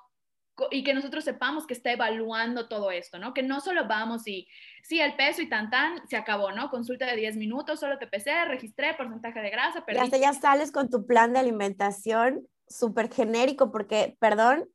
y 0.71 0.83
que 0.83 0.93
nosotros 0.93 1.23
sepamos 1.23 1.65
que 1.65 1.73
está 1.73 1.91
evaluando 1.91 2.67
todo 2.67 2.91
esto, 2.91 3.19
¿no? 3.19 3.33
Que 3.33 3.43
no 3.43 3.61
solo 3.61 3.87
vamos 3.87 4.27
y, 4.27 4.47
sí, 4.83 4.99
el 4.99 5.15
peso 5.15 5.41
y 5.41 5.49
tan 5.49 5.69
tan, 5.69 6.07
se 6.07 6.17
acabó, 6.17 6.51
¿no? 6.51 6.69
Consulta 6.69 7.05
de 7.05 7.15
10 7.15 7.37
minutos, 7.37 7.79
solo 7.79 7.97
te 7.97 8.07
pesé, 8.07 8.45
registré 8.45 8.93
porcentaje 8.93 9.41
de 9.41 9.49
grasa, 9.49 9.83
pero... 9.85 9.99
Y 9.99 10.01
hasta 10.01 10.17
ya 10.17 10.33
sales 10.33 10.71
con 10.71 10.89
tu 10.89 11.05
plan 11.05 11.33
de 11.33 11.39
alimentación 11.39 12.47
súper 12.67 13.11
genérico, 13.11 13.71
porque, 13.71 14.17
perdón, 14.19 14.69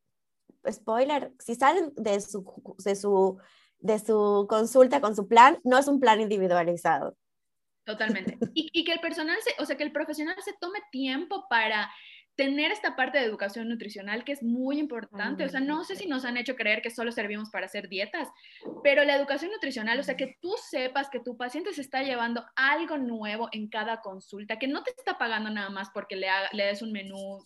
spoiler, 0.71 1.33
si 1.39 1.55
salen 1.55 1.93
de 1.97 2.21
su, 2.21 2.45
de 2.85 2.97
su, 2.97 3.39
de 3.79 3.99
su 3.99 4.47
consulta 4.49 5.01
con 5.01 5.15
su 5.15 5.29
plan, 5.29 5.59
no 5.65 5.79
es 5.79 5.89
un 5.89 6.01
plan 6.01 6.21
individualizado. 6.21 7.17
Totalmente. 7.85 8.39
Y, 8.55 8.71
y 8.73 8.85
que 8.85 8.93
el 8.93 9.01
personal, 9.01 9.37
se, 9.43 9.63
o 9.63 9.67
sea, 9.67 9.77
que 9.77 9.85
el 9.85 9.93
profesional 9.93 10.37
se 10.43 10.55
tome 10.59 10.81
tiempo 10.91 11.47
para 11.49 11.91
tener 12.37 12.73
esta 12.73 12.97
parte 12.97 13.19
de 13.19 13.25
educación 13.25 13.69
nutricional 13.69 14.25
que 14.25 14.33
es 14.33 14.43
muy 14.43 14.79
importante. 14.79 15.45
O 15.45 15.49
sea, 15.49 15.61
no 15.61 15.85
sé 15.85 15.97
si 15.97 16.07
nos 16.07 16.25
han 16.25 16.37
hecho 16.37 16.57
creer 16.57 16.83
que 16.83 16.91
solo 16.91 17.13
servimos 17.13 17.51
para 17.51 17.67
hacer 17.67 17.89
dietas, 17.89 18.29
pero 18.83 19.05
la 19.05 19.15
educación 19.15 19.51
nutricional, 19.53 19.99
o 20.01 20.03
sea, 20.03 20.17
que 20.17 20.37
tú 20.41 20.53
sepas 20.71 21.09
que 21.11 21.21
tu 21.21 21.37
paciente 21.37 21.73
se 21.73 21.81
está 21.81 22.03
llevando 22.03 22.45
algo 22.57 22.99
nuevo 22.99 23.49
en 23.53 23.69
cada 23.69 24.01
consulta, 24.01 24.59
que 24.59 24.69
no 24.69 24.83
te 24.83 24.91
está 24.91 25.19
pagando 25.19 25.51
nada 25.51 25.71
más 25.71 25.91
porque 25.91 26.17
le, 26.17 26.29
le 26.53 26.65
des 26.65 26.83
un 26.83 26.93
menú 26.93 27.43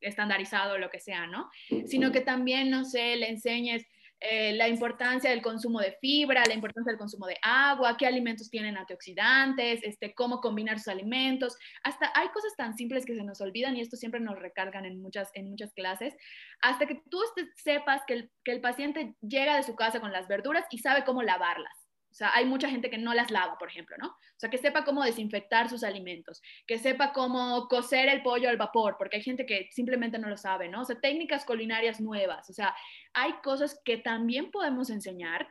estandarizado 0.00 0.74
o 0.74 0.78
lo 0.78 0.90
que 0.90 1.00
sea, 1.00 1.26
¿no? 1.26 1.50
Sino 1.86 2.12
que 2.12 2.20
también, 2.20 2.70
no 2.70 2.84
sé, 2.84 3.16
le 3.16 3.28
enseñes 3.28 3.86
eh, 4.20 4.52
la 4.54 4.68
importancia 4.68 5.30
del 5.30 5.42
consumo 5.42 5.80
de 5.80 5.96
fibra, 6.00 6.42
la 6.46 6.54
importancia 6.54 6.90
del 6.90 6.98
consumo 6.98 7.26
de 7.26 7.36
agua, 7.42 7.96
qué 7.96 8.06
alimentos 8.06 8.50
tienen 8.50 8.76
antioxidantes, 8.76 9.80
este, 9.82 10.14
cómo 10.14 10.40
combinar 10.40 10.78
sus 10.78 10.88
alimentos. 10.88 11.56
Hasta 11.84 12.10
hay 12.14 12.28
cosas 12.28 12.54
tan 12.56 12.76
simples 12.76 13.06
que 13.06 13.14
se 13.14 13.22
nos 13.22 13.40
olvidan 13.40 13.76
y 13.76 13.80
esto 13.80 13.96
siempre 13.96 14.20
nos 14.20 14.38
recargan 14.38 14.84
en 14.86 15.00
muchas, 15.00 15.30
en 15.34 15.50
muchas 15.50 15.72
clases, 15.72 16.14
hasta 16.62 16.86
que 16.86 17.00
tú 17.10 17.18
sepas 17.56 18.02
que 18.06 18.14
el, 18.14 18.30
que 18.44 18.52
el 18.52 18.60
paciente 18.60 19.14
llega 19.20 19.56
de 19.56 19.62
su 19.62 19.76
casa 19.76 20.00
con 20.00 20.12
las 20.12 20.26
verduras 20.26 20.64
y 20.70 20.78
sabe 20.78 21.04
cómo 21.04 21.22
lavarlas. 21.22 21.87
O 22.18 22.24
sea, 22.24 22.34
hay 22.34 22.46
mucha 22.46 22.68
gente 22.68 22.90
que 22.90 22.98
no 22.98 23.14
las 23.14 23.30
lava, 23.30 23.56
por 23.58 23.68
ejemplo, 23.68 23.94
¿no? 23.96 24.08
O 24.08 24.38
sea, 24.38 24.50
que 24.50 24.58
sepa 24.58 24.84
cómo 24.84 25.04
desinfectar 25.04 25.68
sus 25.68 25.84
alimentos, 25.84 26.42
que 26.66 26.76
sepa 26.76 27.12
cómo 27.12 27.68
cocer 27.68 28.08
el 28.08 28.22
pollo 28.22 28.48
al 28.48 28.56
vapor, 28.56 28.96
porque 28.98 29.18
hay 29.18 29.22
gente 29.22 29.46
que 29.46 29.68
simplemente 29.70 30.18
no 30.18 30.28
lo 30.28 30.36
sabe, 30.36 30.68
¿no? 30.68 30.80
O 30.80 30.84
sea, 30.84 30.98
técnicas 30.98 31.44
culinarias 31.44 32.00
nuevas. 32.00 32.50
O 32.50 32.52
sea, 32.52 32.74
hay 33.12 33.34
cosas 33.44 33.80
que 33.84 33.98
también 33.98 34.50
podemos 34.50 34.90
enseñar 34.90 35.46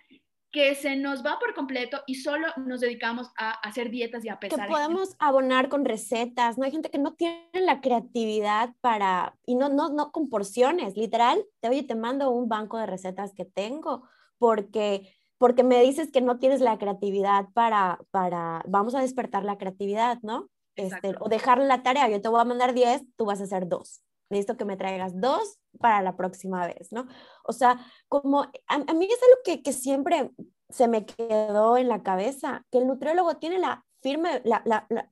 que 0.51 0.75
se 0.75 0.97
nos 0.97 1.25
va 1.25 1.39
por 1.39 1.53
completo 1.53 2.01
y 2.05 2.15
solo 2.15 2.47
nos 2.57 2.81
dedicamos 2.81 3.29
a 3.38 3.51
hacer 3.51 3.89
dietas 3.89 4.25
y 4.25 4.29
a 4.29 4.38
pesar. 4.38 4.67
Que 4.67 4.74
podemos 4.74 5.15
abonar 5.19 5.69
con 5.69 5.86
recetas, 5.86 6.57
¿no? 6.57 6.65
Hay 6.65 6.71
gente 6.71 6.89
que 6.89 6.97
no 6.97 7.13
tiene 7.13 7.47
la 7.53 7.79
creatividad 7.79 8.74
para, 8.81 9.38
y 9.45 9.55
no, 9.55 9.69
no, 9.69 9.88
no 9.88 10.12
con 10.12 10.29
porciones, 10.29 10.97
literal, 10.97 11.45
te, 11.62 11.69
oye, 11.69 11.83
te 11.83 11.95
mando 11.95 12.29
un 12.29 12.50
banco 12.50 12.77
de 12.77 12.88
recetas 12.88 13.33
que 13.33 13.45
tengo, 13.45 14.03
porque 14.38 15.16
porque 15.38 15.63
me 15.63 15.82
dices 15.82 16.12
que 16.12 16.22
no 16.22 16.39
tienes 16.39 16.62
la 16.62 16.77
creatividad 16.77 17.48
para, 17.53 18.00
para, 18.12 18.63
vamos 18.67 18.96
a 18.96 19.01
despertar 19.01 19.44
la 19.44 19.58
creatividad, 19.58 20.20
¿no? 20.22 20.50
Este, 20.75 21.15
o 21.20 21.29
dejarle 21.29 21.65
la 21.65 21.82
tarea, 21.82 22.08
yo 22.10 22.22
te 22.22 22.29
voy 22.29 22.39
a 22.39 22.46
mandar 22.46 22.74
10, 22.74 23.03
tú 23.15 23.25
vas 23.25 23.41
a 23.41 23.46
hacer 23.46 23.67
dos. 23.67 24.03
Necesito 24.29 24.58
que 24.58 24.65
me 24.65 24.77
traigas 24.77 25.20
dos 25.20 25.58
para 25.79 26.01
la 26.01 26.15
próxima 26.15 26.67
vez, 26.67 26.91
¿no? 26.91 27.08
O 27.44 27.53
sea, 27.53 27.79
como 28.08 28.41
a, 28.41 28.77
mí 28.77 29.06
es 29.06 29.24
algo 29.24 29.41
que, 29.44 29.63
que 29.63 29.74
siempre 29.74 30.32
se 30.70 30.88
me 30.88 31.06
quedó 31.06 31.77
en 31.77 31.88
la 31.88 32.03
cabeza, 32.03 32.65
que 32.72 32.79
el 32.79 32.88
nutriólogo 32.88 33.38
tiene 33.38 33.58
la 33.58 33.87
firme, 34.01 34.42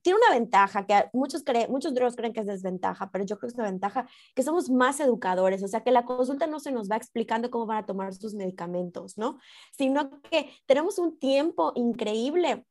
tiene 0.01 0.19
una 0.19 0.37
ventaja 0.37 0.85
que 0.85 1.09
muchos, 1.13 1.43
creen, 1.43 1.71
muchos 1.71 1.93
creen 2.15 2.33
que 2.33 2.41
es 2.41 2.47
desventaja, 2.47 3.09
pero 3.11 3.25
yo 3.25 3.37
creo 3.37 3.49
que 3.49 3.53
es 3.53 3.59
una 3.59 3.69
ventaja 3.69 4.07
que 4.35 4.43
somos 4.43 4.69
más 4.69 4.99
educadores, 4.99 5.63
o 5.63 5.67
sea, 5.67 5.83
que 5.83 5.91
la 5.91 6.05
consulta 6.05 6.47
no 6.47 6.59
se 6.59 6.71
nos 6.71 6.89
va 6.89 6.95
explicando 6.95 7.49
cómo 7.49 7.65
van 7.65 7.83
a 7.83 7.85
tomar 7.85 8.13
sus 8.13 8.35
medicamentos, 8.35 9.17
¿no? 9.17 9.37
Sino 9.77 10.21
que 10.21 10.49
tenemos 10.65 10.99
un 10.99 11.17
tiempo 11.17 11.71
increíble 11.75 12.65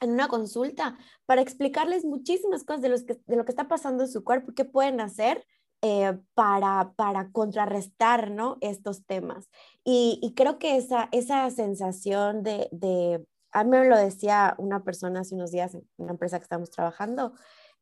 en 0.00 0.10
una 0.10 0.28
consulta 0.28 0.98
para 1.24 1.40
explicarles 1.40 2.04
muchísimas 2.04 2.64
cosas 2.64 2.82
de, 2.82 2.88
los 2.88 3.04
que, 3.04 3.18
de 3.26 3.36
lo 3.36 3.44
que 3.44 3.52
está 3.52 3.68
pasando 3.68 4.04
en 4.04 4.10
su 4.10 4.24
cuerpo, 4.24 4.52
qué 4.54 4.64
pueden 4.64 5.00
hacer 5.00 5.44
eh, 5.82 6.18
para, 6.34 6.92
para 6.96 7.30
contrarrestar 7.30 8.30
¿no? 8.30 8.58
estos 8.60 9.04
temas. 9.06 9.48
Y, 9.84 10.18
y, 10.22 10.34
creo 10.34 10.58
que 10.58 10.76
esa, 10.76 11.08
esa 11.12 11.48
sensación 11.50 12.42
de, 12.42 12.68
de 12.72 13.24
a 13.52 13.64
mí 13.64 13.70
me 13.70 13.88
lo 13.88 13.96
decía 13.96 14.54
una 14.58 14.84
persona 14.84 15.20
hace 15.20 15.34
unos 15.34 15.50
días 15.50 15.74
en 15.74 15.88
una 15.96 16.12
empresa 16.12 16.38
que 16.38 16.44
estamos 16.44 16.70
trabajando, 16.70 17.32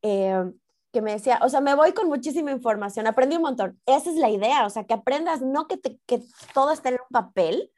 eh, 0.03 0.53
que 0.93 1.03
me 1.03 1.13
decía, 1.13 1.41
o 1.43 1.49
sea, 1.49 1.61
me 1.61 1.75
voy 1.75 1.93
con 1.93 2.09
muchísima 2.09 2.53
información, 2.53 3.07
aprendí 3.07 3.37
un 3.37 3.43
montón. 3.43 3.81
Esa 3.85 4.11
es 4.11 4.17
la 4.17 4.31
idea, 4.31 4.65
o 4.65 4.71
sea, 4.71 4.85
que 4.85 4.95
aprendas, 4.95 5.43
no 5.43 5.67
que, 5.67 5.77
te, 5.77 5.99
que 6.07 6.23
todo 6.55 6.71
esté 6.71 6.91
en 6.91 6.95
un 6.95 7.09
papel, 7.11 7.73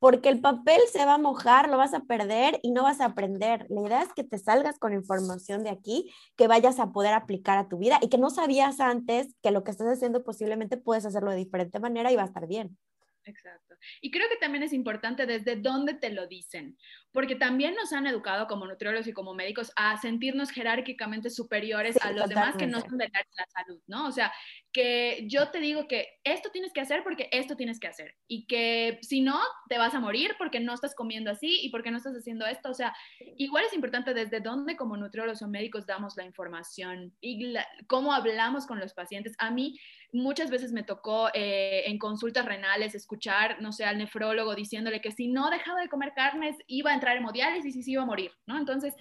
porque 0.00 0.28
el 0.28 0.40
papel 0.40 0.80
se 0.90 1.04
va 1.04 1.14
a 1.14 1.18
mojar, 1.18 1.68
lo 1.68 1.76
vas 1.76 1.94
a 1.94 2.00
perder 2.00 2.58
y 2.62 2.72
no 2.72 2.82
vas 2.82 3.00
a 3.00 3.06
aprender. 3.06 3.66
La 3.68 3.82
idea 3.82 4.02
es 4.02 4.12
que 4.14 4.24
te 4.24 4.38
salgas 4.38 4.78
con 4.78 4.92
información 4.92 5.62
de 5.62 5.70
aquí, 5.70 6.10
que 6.36 6.48
vayas 6.48 6.80
a 6.80 6.92
poder 6.92 7.14
aplicar 7.14 7.58
a 7.58 7.68
tu 7.68 7.78
vida 7.78 7.98
y 8.00 8.08
que 8.08 8.18
no 8.18 8.30
sabías 8.30 8.80
antes 8.80 9.34
que 9.42 9.50
lo 9.50 9.62
que 9.62 9.70
estás 9.70 9.88
haciendo 9.88 10.24
posiblemente 10.24 10.76
puedes 10.76 11.04
hacerlo 11.04 11.30
de 11.30 11.36
diferente 11.36 11.78
manera 11.78 12.10
y 12.10 12.16
va 12.16 12.22
a 12.22 12.26
estar 12.26 12.46
bien. 12.46 12.78
Exacto. 13.26 13.74
Y 14.00 14.10
creo 14.10 14.28
que 14.28 14.36
también 14.36 14.62
es 14.64 14.72
importante 14.72 15.26
desde 15.26 15.56
dónde 15.56 15.94
te 15.94 16.10
lo 16.10 16.26
dicen, 16.26 16.78
porque 17.12 17.34
también 17.34 17.74
nos 17.74 17.92
han 17.92 18.06
educado 18.06 18.46
como 18.46 18.66
nutriólogos 18.66 19.06
y 19.06 19.12
como 19.12 19.34
médicos 19.34 19.72
a 19.76 19.96
sentirnos 19.98 20.50
jerárquicamente 20.50 21.30
superiores 21.30 21.96
a 22.02 22.12
los 22.12 22.28
demás 22.28 22.56
que 22.56 22.66
no 22.66 22.80
son 22.80 22.98
de 22.98 23.10
la 23.12 23.46
salud, 23.48 23.80
¿no? 23.86 24.06
O 24.06 24.12
sea, 24.12 24.32
que 24.72 25.24
yo 25.26 25.50
te 25.50 25.58
digo 25.58 25.88
que 25.88 26.06
esto 26.22 26.50
tienes 26.50 26.72
que 26.72 26.80
hacer 26.80 27.02
porque 27.02 27.28
esto 27.32 27.56
tienes 27.56 27.80
que 27.80 27.88
hacer 27.88 28.14
y 28.28 28.46
que 28.46 28.98
si 29.02 29.20
no, 29.20 29.40
te 29.68 29.78
vas 29.78 29.94
a 29.94 30.00
morir 30.00 30.34
porque 30.38 30.60
no 30.60 30.74
estás 30.74 30.94
comiendo 30.94 31.30
así 31.30 31.60
y 31.62 31.70
porque 31.70 31.90
no 31.90 31.96
estás 31.96 32.14
haciendo 32.14 32.46
esto. 32.46 32.70
O 32.70 32.74
sea, 32.74 32.94
igual 33.36 33.64
es 33.64 33.72
importante 33.72 34.14
desde 34.14 34.40
dónde 34.40 34.76
como 34.76 34.96
nutriólogos 34.96 35.42
o 35.42 35.48
médicos 35.48 35.86
damos 35.86 36.16
la 36.16 36.24
información 36.24 37.12
y 37.20 37.54
cómo 37.88 38.12
hablamos 38.12 38.66
con 38.66 38.78
los 38.78 38.94
pacientes. 38.94 39.34
A 39.38 39.50
mí 39.50 39.78
muchas 40.12 40.50
veces 40.50 40.72
me 40.72 40.82
tocó 40.82 41.28
eh, 41.34 41.84
en 41.86 41.98
consultas 41.98 42.44
renales 42.44 42.94
escuchar, 42.94 43.60
no 43.60 43.72
sé, 43.72 43.84
al 43.84 43.98
nefrólogo 43.98 44.54
diciéndole 44.54 45.00
que 45.00 45.12
si 45.12 45.28
no 45.28 45.50
dejaba 45.50 45.80
de 45.80 45.88
comer 45.88 46.12
carnes 46.14 46.56
iba 46.66 46.90
a 46.90 46.94
entrar 47.00 47.16
en 47.16 47.22
hemodiálisis 47.22 47.74
y 47.76 47.82
se 47.82 47.92
iba 47.92 48.02
a 48.02 48.06
morir, 48.06 48.32
¿no? 48.46 48.58
Entonces, 48.58 48.94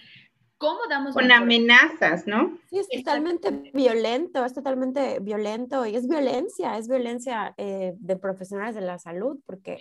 ¿cómo 0.58 0.80
damos... 0.90 1.14
Con 1.14 1.32
amenazas, 1.32 2.28
¿no? 2.28 2.58
Sí, 2.70 2.80
es 2.80 3.04
totalmente 3.04 3.52
violento, 3.74 4.46
es 4.46 4.54
totalmente 4.54 5.20
violento 5.20 5.86
y 5.86 5.96
es 5.96 6.08
violencia, 6.08 6.78
es 6.78 6.88
violencia 6.88 7.54
eh, 7.58 7.94
de 7.98 8.16
profesionales 8.18 8.76
de 8.76 8.82
la 8.82 9.00
salud, 9.00 9.40
porque 9.46 9.78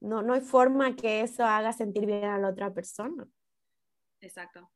no, 0.00 0.22
no 0.22 0.34
hay 0.34 0.40
forma 0.40 0.96
que 0.96 1.22
eso 1.22 1.44
haga 1.44 1.72
sentir 1.72 2.06
bien 2.06 2.24
a 2.24 2.38
la 2.38 2.48
otra 2.48 2.72
persona. 2.72 3.26
Exacto. 4.20 4.70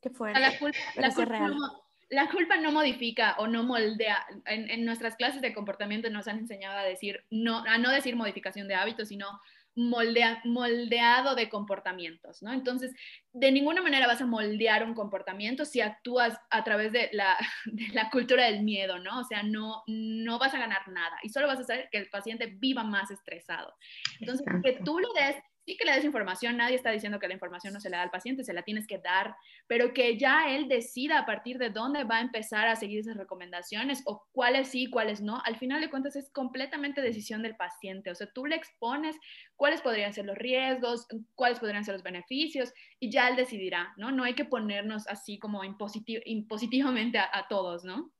Qué 0.00 0.10
fuerte. 0.10 0.40
La 0.40 0.58
culpa, 0.58 0.78
la 0.96 1.14
culpa 1.14 1.38
no, 1.48 1.90
la 2.10 2.28
culpa 2.28 2.56
no 2.56 2.72
modifica 2.72 3.36
o 3.38 3.46
no 3.46 3.62
moldea. 3.62 4.26
En, 4.46 4.84
nuestras 4.84 5.16
clases 5.16 5.40
de 5.40 5.54
comportamiento 5.54 6.10
nos 6.10 6.26
han 6.26 6.38
enseñado 6.38 6.78
a 6.78 6.82
decir, 6.82 7.24
no, 7.30 7.64
a 7.64 7.78
no 7.78 7.90
decir 7.90 8.16
modificación 8.16 8.66
de 8.66 8.74
hábitos, 8.74 9.08
sino 9.08 9.40
moldea, 9.88 10.40
moldeado 10.44 11.34
de 11.34 11.48
comportamientos, 11.48 12.42
¿no? 12.42 12.52
Entonces, 12.52 12.92
de 13.32 13.50
ninguna 13.50 13.82
manera 13.82 14.06
vas 14.06 14.20
a 14.20 14.26
moldear 14.26 14.84
un 14.84 14.94
comportamiento 14.94 15.64
si 15.64 15.80
actúas 15.80 16.38
a 16.50 16.64
través 16.64 16.92
de 16.92 17.08
la, 17.12 17.36
de 17.64 17.88
la 17.92 18.10
cultura 18.10 18.44
del 18.44 18.62
miedo, 18.62 18.98
¿no? 18.98 19.20
O 19.20 19.24
sea, 19.24 19.42
no, 19.42 19.82
no 19.86 20.38
vas 20.38 20.54
a 20.54 20.58
ganar 20.58 20.86
nada 20.88 21.16
y 21.22 21.30
solo 21.30 21.46
vas 21.46 21.58
a 21.58 21.62
hacer 21.62 21.88
que 21.90 21.98
el 21.98 22.10
paciente 22.10 22.46
viva 22.46 22.84
más 22.84 23.10
estresado. 23.10 23.74
Entonces, 24.20 24.46
que 24.62 24.80
tú 24.84 24.98
le 24.98 25.08
des 25.20 25.36
sí 25.70 25.76
que 25.76 25.84
le 25.84 25.92
des 25.92 26.04
información, 26.04 26.56
nadie 26.56 26.74
está 26.74 26.90
diciendo 26.90 27.20
que 27.20 27.28
la 27.28 27.34
información 27.34 27.72
no 27.72 27.80
se 27.80 27.90
le 27.90 27.96
da 27.96 28.02
al 28.02 28.10
paciente, 28.10 28.42
se 28.42 28.52
la 28.52 28.62
tienes 28.62 28.88
que 28.88 28.98
dar, 28.98 29.36
pero 29.68 29.94
que 29.94 30.18
ya 30.18 30.48
él 30.48 30.66
decida 30.66 31.20
a 31.20 31.26
partir 31.26 31.58
de 31.58 31.70
dónde 31.70 32.02
va 32.02 32.16
a 32.16 32.22
empezar 32.22 32.66
a 32.66 32.74
seguir 32.74 32.98
esas 32.98 33.16
recomendaciones 33.16 34.02
o 34.04 34.26
cuáles 34.32 34.66
sí, 34.66 34.90
cuáles 34.90 35.20
no. 35.20 35.40
Al 35.44 35.56
final 35.56 35.80
de 35.80 35.88
cuentas 35.88 36.16
es 36.16 36.28
completamente 36.30 37.00
decisión 37.00 37.42
del 37.42 37.54
paciente, 37.54 38.10
o 38.10 38.16
sea, 38.16 38.26
tú 38.32 38.46
le 38.46 38.56
expones 38.56 39.16
cuáles 39.54 39.80
podrían 39.80 40.12
ser 40.12 40.24
los 40.24 40.36
riesgos, 40.36 41.06
cuáles 41.36 41.60
podrían 41.60 41.84
ser 41.84 41.94
los 41.94 42.02
beneficios 42.02 42.72
y 42.98 43.12
ya 43.12 43.28
él 43.28 43.36
decidirá, 43.36 43.92
¿no? 43.96 44.10
No 44.10 44.24
hay 44.24 44.34
que 44.34 44.44
ponernos 44.44 45.06
así 45.06 45.38
como 45.38 45.62
impositivamente 45.62 47.18
a, 47.18 47.30
a 47.32 47.46
todos, 47.46 47.84
¿no? 47.84 48.10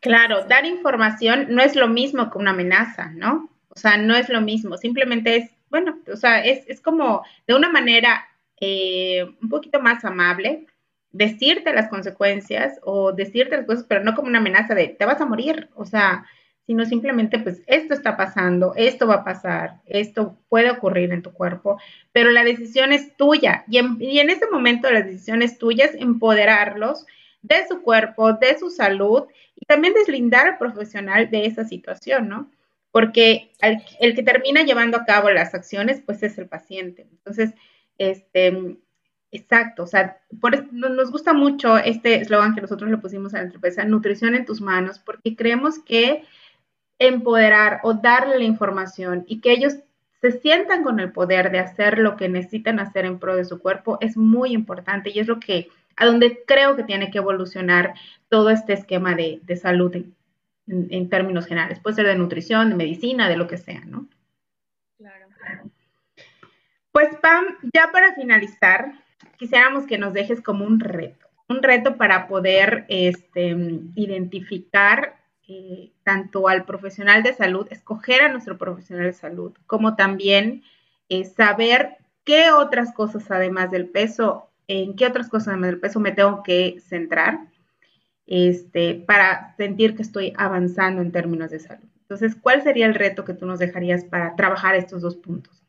Claro, 0.00 0.46
dar 0.46 0.64
información 0.64 1.48
no 1.50 1.60
es 1.60 1.76
lo 1.76 1.88
mismo 1.88 2.30
que 2.30 2.38
una 2.38 2.52
amenaza, 2.52 3.10
¿no? 3.10 3.50
O 3.68 3.78
sea, 3.78 3.98
no 3.98 4.16
es 4.16 4.30
lo 4.30 4.40
mismo, 4.40 4.78
simplemente 4.78 5.36
es 5.36 5.59
bueno, 5.70 5.98
o 6.12 6.16
sea, 6.16 6.44
es, 6.44 6.80
como 6.80 7.24
de 7.46 7.54
una 7.54 7.70
manera 7.70 8.26
eh, 8.60 9.24
un 9.40 9.48
poquito 9.48 9.80
más 9.80 10.04
amable 10.04 10.66
decirte 11.12 11.72
las 11.72 11.88
consecuencias 11.88 12.78
o 12.82 13.12
decirte 13.12 13.56
las 13.56 13.66
cosas, 13.66 13.84
pero 13.88 14.04
no 14.04 14.14
como 14.14 14.28
una 14.28 14.38
amenaza 14.38 14.74
de 14.74 14.88
te 14.88 15.04
vas 15.04 15.20
a 15.20 15.26
morir, 15.26 15.68
o 15.74 15.84
sea, 15.84 16.26
sino 16.66 16.84
simplemente 16.84 17.38
pues 17.38 17.62
esto 17.66 17.94
está 17.94 18.16
pasando, 18.16 18.74
esto 18.76 19.06
va 19.08 19.16
a 19.16 19.24
pasar, 19.24 19.80
esto 19.86 20.36
puede 20.48 20.70
ocurrir 20.70 21.12
en 21.12 21.22
tu 21.22 21.32
cuerpo, 21.32 21.80
pero 22.12 22.30
la 22.30 22.44
decisión 22.44 22.92
es 22.92 23.16
tuya 23.16 23.64
y 23.68 23.78
en, 23.78 23.96
y 24.00 24.20
en 24.20 24.30
ese 24.30 24.48
momento 24.48 24.90
la 24.90 25.02
decisión 25.02 25.42
es 25.42 25.58
tuya, 25.58 25.86
es 25.86 25.94
empoderarlos 25.94 27.06
de 27.42 27.66
su 27.66 27.82
cuerpo, 27.82 28.34
de 28.34 28.58
su 28.58 28.70
salud 28.70 29.24
y 29.56 29.64
también 29.66 29.94
deslindar 29.94 30.46
al 30.46 30.58
profesional 30.58 31.30
de 31.30 31.46
esa 31.46 31.64
situación, 31.64 32.28
¿no? 32.28 32.50
Porque 32.90 33.52
el 34.00 34.14
que 34.14 34.22
termina 34.22 34.62
llevando 34.62 34.96
a 34.96 35.04
cabo 35.04 35.30
las 35.30 35.54
acciones, 35.54 36.02
pues 36.04 36.22
es 36.22 36.38
el 36.38 36.48
paciente. 36.48 37.06
Entonces, 37.10 37.54
este, 37.98 38.76
exacto, 39.30 39.84
o 39.84 39.86
sea, 39.86 40.18
por, 40.40 40.72
nos 40.72 41.10
gusta 41.10 41.32
mucho 41.32 41.76
este 41.78 42.16
eslogan 42.16 42.54
que 42.54 42.62
nosotros 42.62 42.90
le 42.90 42.98
pusimos 42.98 43.34
a 43.34 43.42
la 43.42 43.44
empresa, 43.44 43.84
nutrición 43.84 44.34
en 44.34 44.44
tus 44.44 44.60
manos, 44.60 44.98
porque 44.98 45.36
creemos 45.36 45.78
que 45.78 46.24
empoderar 46.98 47.80
o 47.82 47.94
darle 47.94 48.38
la 48.38 48.44
información 48.44 49.24
y 49.26 49.40
que 49.40 49.52
ellos 49.52 49.76
se 50.20 50.32
sientan 50.32 50.84
con 50.84 51.00
el 51.00 51.12
poder 51.12 51.50
de 51.50 51.58
hacer 51.58 51.98
lo 51.98 52.16
que 52.16 52.28
necesitan 52.28 52.78
hacer 52.78 53.06
en 53.06 53.18
pro 53.18 53.36
de 53.36 53.44
su 53.44 53.58
cuerpo 53.58 53.96
es 54.00 54.16
muy 54.16 54.52
importante 54.52 55.10
y 55.10 55.18
es 55.18 55.26
lo 55.26 55.40
que, 55.40 55.68
a 55.96 56.04
donde 56.04 56.44
creo 56.46 56.76
que 56.76 56.84
tiene 56.84 57.10
que 57.10 57.18
evolucionar 57.18 57.94
todo 58.28 58.50
este 58.50 58.74
esquema 58.74 59.14
de, 59.14 59.40
salud 59.56 59.96
términos 61.08 61.46
generales. 61.46 61.80
Puede 61.80 61.96
ser 61.96 62.06
de 62.06 62.16
nutrición, 62.16 62.70
de 62.70 62.76
medicina, 62.76 63.28
de 63.28 63.36
lo 63.36 63.46
que 63.46 63.58
sea, 63.58 63.80
¿no? 63.84 64.08
Claro. 64.96 65.26
Pues 66.92 67.08
Pam, 67.22 67.44
ya 67.72 67.90
para 67.92 68.14
finalizar, 68.14 68.92
quisiéramos 69.36 69.86
que 69.86 69.98
nos 69.98 70.12
dejes 70.12 70.40
como 70.40 70.64
un 70.64 70.80
reto, 70.80 71.26
un 71.48 71.62
reto 71.62 71.96
para 71.96 72.26
poder 72.26 72.84
este, 72.88 73.56
identificar 73.94 75.16
eh, 75.48 75.92
tanto 76.04 76.48
al 76.48 76.64
profesional 76.64 77.22
de 77.22 77.32
salud, 77.32 77.66
escoger 77.70 78.22
a 78.22 78.28
nuestro 78.28 78.58
profesional 78.58 79.06
de 79.06 79.12
salud, 79.12 79.52
como 79.66 79.96
también 79.96 80.62
eh, 81.08 81.24
saber 81.24 81.96
qué 82.24 82.50
otras 82.50 82.92
cosas 82.92 83.30
además 83.30 83.70
del 83.70 83.88
peso, 83.88 84.50
en 84.68 84.94
qué 84.94 85.06
otras 85.06 85.28
cosas 85.28 85.48
además 85.48 85.70
del 85.70 85.80
peso 85.80 86.00
me 86.00 86.12
tengo 86.12 86.42
que 86.42 86.78
centrar 86.80 87.40
este, 88.30 88.94
para 88.94 89.54
sentir 89.56 89.96
que 89.96 90.02
estoy 90.02 90.32
avanzando 90.36 91.02
en 91.02 91.10
términos 91.10 91.50
de 91.50 91.58
salud. 91.58 91.88
Entonces, 92.02 92.36
¿cuál 92.40 92.62
sería 92.62 92.86
el 92.86 92.94
reto 92.94 93.24
que 93.24 93.34
tú 93.34 93.44
nos 93.44 93.58
dejarías 93.58 94.04
para 94.04 94.36
trabajar 94.36 94.76
estos 94.76 95.02
dos 95.02 95.16
puntos? 95.16 95.66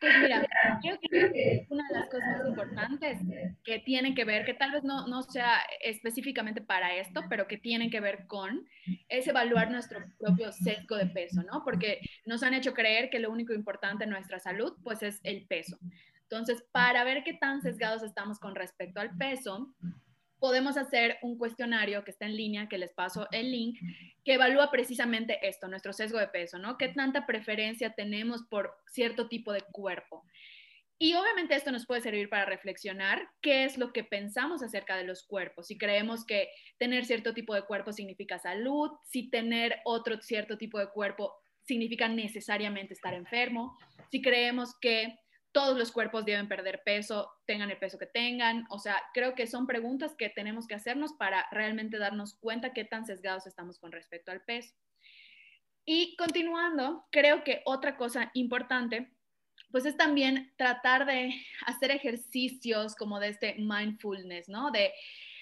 Pues 0.00 0.12
mira, 0.22 0.46
creo 0.80 0.98
que 1.00 1.66
una 1.68 1.86
de 1.88 1.98
las 1.98 2.08
cosas 2.08 2.38
más 2.38 2.48
importantes 2.48 3.18
que 3.64 3.78
tienen 3.80 4.14
que 4.14 4.24
ver, 4.24 4.44
que 4.44 4.54
tal 4.54 4.72
vez 4.72 4.84
no, 4.84 5.06
no 5.06 5.22
sea 5.22 5.60
específicamente 5.82 6.62
para 6.62 6.94
esto, 6.96 7.24
pero 7.28 7.46
que 7.46 7.58
tienen 7.58 7.90
que 7.90 8.00
ver 8.00 8.26
con, 8.26 8.66
es 9.08 9.26
evaluar 9.26 9.70
nuestro 9.70 10.00
propio 10.18 10.52
sesgo 10.52 10.96
de 10.96 11.06
peso, 11.06 11.42
¿no? 11.42 11.62
Porque 11.64 12.00
nos 12.24 12.42
han 12.42 12.54
hecho 12.54 12.74
creer 12.74 13.10
que 13.10 13.18
lo 13.18 13.30
único 13.30 13.52
importante 13.52 14.04
en 14.04 14.10
nuestra 14.10 14.38
salud, 14.38 14.72
pues 14.82 15.02
es 15.02 15.20
el 15.24 15.46
peso. 15.46 15.78
Entonces, 16.22 16.64
para 16.72 17.04
ver 17.04 17.22
qué 17.24 17.34
tan 17.34 17.60
sesgados 17.60 18.02
estamos 18.02 18.38
con 18.38 18.54
respecto 18.54 19.00
al 19.00 19.16
peso, 19.16 19.74
podemos 20.38 20.76
hacer 20.76 21.18
un 21.22 21.36
cuestionario 21.38 22.04
que 22.04 22.10
está 22.10 22.26
en 22.26 22.36
línea, 22.36 22.68
que 22.68 22.78
les 22.78 22.92
paso 22.92 23.26
el 23.32 23.50
link, 23.50 23.78
que 24.24 24.34
evalúa 24.34 24.70
precisamente 24.70 25.46
esto, 25.46 25.68
nuestro 25.68 25.92
sesgo 25.92 26.18
de 26.18 26.28
peso, 26.28 26.58
¿no? 26.58 26.78
¿Qué 26.78 26.88
tanta 26.88 27.26
preferencia 27.26 27.90
tenemos 27.90 28.42
por 28.44 28.74
cierto 28.86 29.28
tipo 29.28 29.52
de 29.52 29.62
cuerpo? 29.62 30.24
Y 31.00 31.14
obviamente 31.14 31.54
esto 31.54 31.70
nos 31.70 31.86
puede 31.86 32.00
servir 32.00 32.28
para 32.28 32.44
reflexionar 32.44 33.28
qué 33.40 33.64
es 33.64 33.78
lo 33.78 33.92
que 33.92 34.02
pensamos 34.02 34.64
acerca 34.64 34.96
de 34.96 35.04
los 35.04 35.22
cuerpos. 35.22 35.68
Si 35.68 35.78
creemos 35.78 36.26
que 36.26 36.48
tener 36.76 37.04
cierto 37.04 37.34
tipo 37.34 37.54
de 37.54 37.62
cuerpo 37.62 37.92
significa 37.92 38.40
salud, 38.40 38.90
si 39.04 39.30
tener 39.30 39.80
otro 39.84 40.20
cierto 40.20 40.58
tipo 40.58 40.78
de 40.80 40.88
cuerpo 40.88 41.36
significa 41.62 42.08
necesariamente 42.08 42.94
estar 42.94 43.14
enfermo, 43.14 43.78
si 44.10 44.20
creemos 44.20 44.76
que 44.80 45.16
todos 45.58 45.76
los 45.76 45.90
cuerpos 45.90 46.24
deben 46.24 46.46
perder 46.46 46.82
peso, 46.84 47.32
tengan 47.44 47.68
el 47.68 47.78
peso 47.78 47.98
que 47.98 48.06
tengan. 48.06 48.64
O 48.70 48.78
sea, 48.78 49.02
creo 49.12 49.34
que 49.34 49.48
son 49.48 49.66
preguntas 49.66 50.14
que 50.14 50.28
tenemos 50.28 50.68
que 50.68 50.76
hacernos 50.76 51.14
para 51.14 51.48
realmente 51.50 51.98
darnos 51.98 52.34
cuenta 52.38 52.72
qué 52.72 52.84
tan 52.84 53.04
sesgados 53.04 53.44
estamos 53.44 53.80
con 53.80 53.90
respecto 53.90 54.30
al 54.30 54.40
peso. 54.44 54.72
Y 55.84 56.14
continuando, 56.14 57.08
creo 57.10 57.42
que 57.42 57.62
otra 57.64 57.96
cosa 57.96 58.30
importante, 58.34 59.10
pues 59.72 59.84
es 59.84 59.96
también 59.96 60.54
tratar 60.56 61.06
de 61.06 61.34
hacer 61.66 61.90
ejercicios 61.90 62.94
como 62.94 63.18
de 63.18 63.30
este 63.30 63.56
mindfulness, 63.58 64.48
¿no? 64.48 64.70
De, 64.70 64.92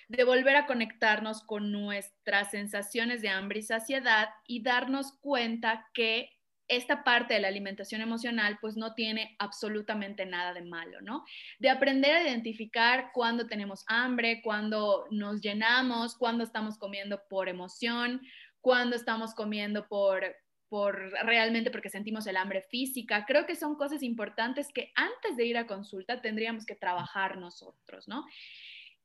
de 0.09 0.25
volver 0.25 0.57
a 0.57 0.65
conectarnos 0.65 1.43
con 1.43 1.73
nuestras 1.73 2.53
sensaciones 2.53 3.21
de 3.21 3.29
hambre 3.29 3.59
y 3.59 3.65
saciedad 3.65 4.31
y 4.47 4.63
darnos 4.63 5.13
cuenta 5.21 5.87
que 5.93 6.36
esta 6.69 7.05
parte 7.05 7.35
de 7.35 7.41
la 7.41 7.49
alimentación 7.49 8.01
emocional 8.01 8.59
pues 8.61 8.77
no 8.77 8.95
tiene 8.95 9.37
absolutamente 9.39 10.27
nada 10.27 10.53
de 10.53 10.63
malo, 10.63 11.01
¿no? 11.01 11.25
De 11.59 11.71
aprender 11.71 12.17
a 12.17 12.23
identificar 12.23 13.11
cuándo 13.13 13.47
tenemos 13.47 13.85
hambre, 13.89 14.41
cuándo 14.43 15.07
nos 15.11 15.41
llenamos, 15.41 16.17
cuándo 16.17 16.45
estamos 16.45 16.79
comiendo 16.79 17.23
por 17.29 17.49
emoción, 17.49 18.21
cuándo 18.61 18.97
estamos 18.97 19.35
comiendo 19.35 19.87
por 19.89 20.25
por 20.69 20.97
realmente 21.25 21.71
porque 21.71 21.91
sentimos 21.91 22.27
el 22.27 22.37
hambre 22.37 22.63
física. 22.63 23.25
Creo 23.25 23.47
que 23.47 23.55
son 23.55 23.77
cosas 23.77 24.03
importantes 24.03 24.73
que 24.73 24.93
antes 24.97 25.37
de 25.37 25.47
ir 25.47 25.57
a 25.57 25.67
consulta 25.67 26.21
tendríamos 26.21 26.67
que 26.67 26.75
trabajar 26.75 27.39
nosotros, 27.39 28.09
¿no? 28.09 28.25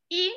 Y 0.10 0.34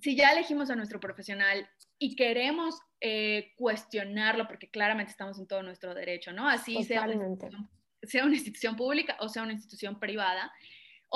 si 0.00 0.16
ya 0.16 0.32
elegimos 0.32 0.70
a 0.70 0.76
nuestro 0.76 1.00
profesional 1.00 1.68
y 1.98 2.16
queremos 2.16 2.78
eh, 3.00 3.52
cuestionarlo, 3.56 4.46
porque 4.46 4.68
claramente 4.68 5.10
estamos 5.10 5.38
en 5.38 5.46
todo 5.46 5.62
nuestro 5.62 5.94
derecho, 5.94 6.32
¿no? 6.32 6.48
Así 6.48 6.82
sea 6.84 7.06
sea 8.06 8.24
una 8.24 8.34
institución 8.34 8.76
pública 8.76 9.16
o 9.20 9.28
sea 9.28 9.42
una 9.42 9.52
institución 9.52 9.98
privada, 9.98 10.52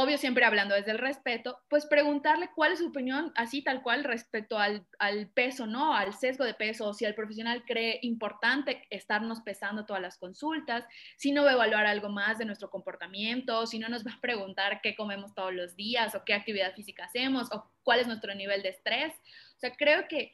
obvio 0.01 0.17
siempre 0.17 0.45
hablando 0.45 0.77
desde 0.77 0.93
el 0.93 0.99
respeto, 0.99 1.59
pues 1.69 1.85
preguntarle 1.85 2.51
cuál 2.55 2.71
es 2.71 2.79
su 2.79 2.87
opinión, 2.87 3.33
así 3.35 3.63
tal 3.63 3.83
cual, 3.83 4.05
respecto 4.05 4.57
al, 4.57 4.87
peso, 5.35 5.67
¿no? 5.67 5.93
Al 5.93 6.15
sesgo 6.15 6.45
de 6.45 6.55
peso, 6.55 6.95
si 6.95 7.05
el 7.05 7.17
profesional 7.17 7.65
cree 7.67 7.99
importante 8.03 8.87
estarnos 8.91 9.41
pesando 9.41 9.87
todas 9.87 10.01
las 10.01 10.17
consultas, 10.17 10.85
si 11.17 11.33
no 11.33 11.43
va 11.43 11.51
a 11.51 11.55
evaluar 11.55 11.87
algo 11.87 12.11
más 12.11 12.39
de 12.39 12.45
nuestro 12.45 12.71
comportamiento, 12.71 13.67
si 13.67 13.81
no 13.81 13.89
nos 13.89 14.07
va 14.07 14.13
a 14.13 14.21
preguntar 14.21 14.81
qué 14.85 14.95
comemos 14.95 15.35
todos 15.35 15.53
los 15.53 15.75
días 15.75 16.15
o 16.15 16.23
qué 16.25 16.33
actividad 16.33 16.75
física 16.75 17.07
hacemos 17.07 17.51
o 17.51 17.69
cuál 17.83 17.99
es 17.99 18.07
nuestro 18.07 18.33
nivel 18.37 18.63
de 18.63 18.69
estrés. 18.69 19.13
O 19.57 19.59
sea, 19.59 19.75
creo 19.75 20.07
que 20.07 20.33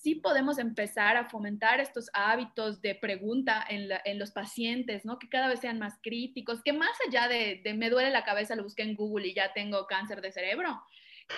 sí 0.00 0.14
podemos 0.14 0.58
empezar 0.58 1.16
a 1.16 1.28
fomentar 1.28 1.80
estos 1.80 2.08
hábitos 2.12 2.80
de 2.80 2.94
pregunta 2.94 3.64
en, 3.68 4.18
los 4.18 4.30
pacientes, 4.30 5.04
¿no? 5.04 5.18
Que 5.18 5.28
cada 5.28 5.48
vez 5.48 5.60
sean 5.60 5.78
más 5.78 5.98
críticos, 6.02 6.62
que 6.62 6.72
más 6.72 6.96
allá 7.06 7.28
de, 7.28 7.60
me 7.74 7.90
duele 7.90 8.10
la 8.10 8.24
cabeza, 8.24 8.56
lo 8.56 8.62
busqué 8.62 8.82
en 8.82 8.94
Google 8.94 9.28
y 9.28 9.34
ya 9.34 9.52
tengo 9.52 9.86
cáncer 9.86 10.20
de 10.20 10.32
cerebro, 10.32 10.80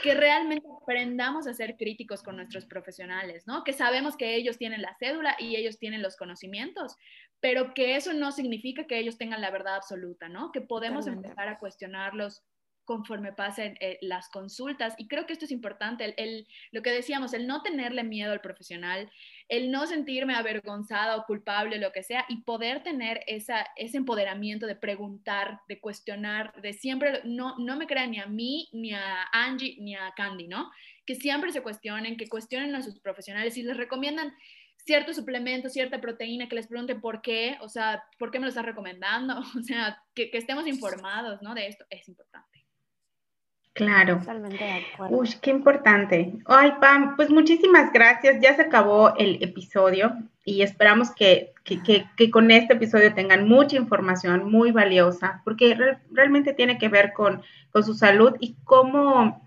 que 0.03 0.15
realmente 0.15 0.67
aprendamos 0.83 1.47
a 1.47 1.55
ser 1.55 1.77
críticos 1.77 2.23
con 2.23 2.37
nuestros 2.37 2.67
profesionales, 2.67 3.47
¿no? 3.47 3.65
Que 3.65 3.73
sabemos 3.73 4.17
que 4.17 4.37
ellos 4.37 4.59
tienen 4.59 4.83
la 4.83 4.95
cédula 4.99 5.37
y 5.39 5.57
ellos 5.57 5.79
tienen 5.79 6.03
los 6.03 6.17
conocimientos, 6.17 6.97
pero 7.41 7.75
que 7.75 7.97
eso 7.97 8.13
no 8.13 8.31
significa 8.31 8.87
que 8.87 8.99
ellos 8.99 9.19
tengan 9.19 9.41
la 9.41 9.51
verdad 9.51 9.77
absoluta, 9.77 10.29
¿no? 10.29 10.53
Que 10.53 10.61
podemos 10.61 11.07
empezar 11.07 11.49
a 11.49 11.59
cuestionarlos 11.59 12.43
conforme 12.85 13.33
pasen 13.33 13.77
eh, 13.81 13.99
las 14.01 14.29
consultas. 14.29 14.95
Y 14.99 15.09
creo 15.09 15.27
que 15.27 15.33
esto 15.33 15.45
es 15.45 15.51
importante, 15.51 16.15
el, 16.17 16.47
lo 16.73 16.83
que 16.83 16.91
decíamos, 16.91 17.33
el 17.33 17.47
no 17.47 17.63
tenerle 17.63 18.05
miedo 18.05 18.33
al 18.33 18.41
profesional, 18.41 19.11
el 19.49 19.71
no 19.71 19.87
sentirme 19.87 20.35
avergonzada 20.35 21.17
o 21.17 21.25
culpable, 21.25 21.79
lo 21.79 21.93
que 21.93 22.03
sea, 22.03 22.25
y 22.29 22.43
poder 22.43 22.83
tener 22.83 23.23
esa, 23.27 23.67
ese 23.77 23.97
empoderamiento 23.97 24.67
de 24.67 24.77
preguntar, 24.77 25.61
de 25.69 25.81
cuestionar, 25.81 26.53
de 26.61 26.73
siempre, 26.73 27.21
no, 27.25 27.57
no 27.59 27.77
me 27.77 27.87
crean 27.87 28.11
ni 28.11 28.21
a 28.21 28.27
mí, 28.27 28.69
ni 28.73 28.93
a 28.93 29.25
Angie, 29.33 29.77
ni 29.81 29.95
a 29.95 30.13
Candy, 30.17 30.49
¿no? 30.49 30.71
Que 31.07 31.15
siempre 31.15 31.53
se 31.53 31.63
cuestionen, 31.63 32.17
que 32.17 32.29
cuestionen 32.29 32.75
a 32.75 32.83
sus 32.83 32.99
profesionales 33.01 33.57
y 33.57 33.63
les 33.63 33.77
recomiendan 33.77 34.33
cierto 34.85 35.15
suplemento, 35.15 35.69
cierta 35.69 36.01
proteína, 36.01 36.49
que 36.49 36.57
les 36.57 36.67
pregunte 36.67 36.95
por 36.95 37.23
qué, 37.23 37.57
o 37.61 37.69
sea, 37.69 38.03
¿por 38.19 38.31
qué 38.31 38.39
me 38.39 38.47
lo 38.47 38.51
estás 38.51 38.67
recomendando? 38.67 39.41
O 39.61 39.63
sea, 39.63 40.03
que, 40.15 40.31
que 40.31 40.39
estemos 40.39 40.67
informados, 40.67 41.43
¿no? 41.43 41.55
De 41.55 41.67
esto 41.67 41.85
es 41.91 42.09
importante. 42.09 42.50
Claro. 43.85 44.19
Totalmente 44.19 44.63
de 44.63 44.87
acuerdo. 44.93 45.17
Uy, 45.17 45.29
qué 45.41 45.51
importante. 45.51 46.33
Ay, 46.47 46.73
Pam, 46.81 47.17
pues 47.17 47.31
muchísimas 47.31 47.93
gracias. 47.93 48.41
Ya 48.41 48.55
se 48.55 48.63
acabó 48.63 49.15
el 49.17 49.43
episodio 49.43 50.13
y 50.45 50.63
esperamos 50.63 51.11
que, 51.13 51.53
con 52.31 52.51
este 52.51 52.75
episodio 52.75 53.15
tengan 53.15 53.49
mucha 53.49 53.77
información 53.77 54.51
muy 54.51 54.71
valiosa, 54.73 55.41
porque 55.45 55.77
realmente 56.11 56.53
tiene 56.53 56.79
que 56.79 56.89
ver 56.89 57.13
con, 57.13 57.43
su 57.85 57.95
salud 57.95 58.35
y 58.41 58.57
cómo, 58.65 59.47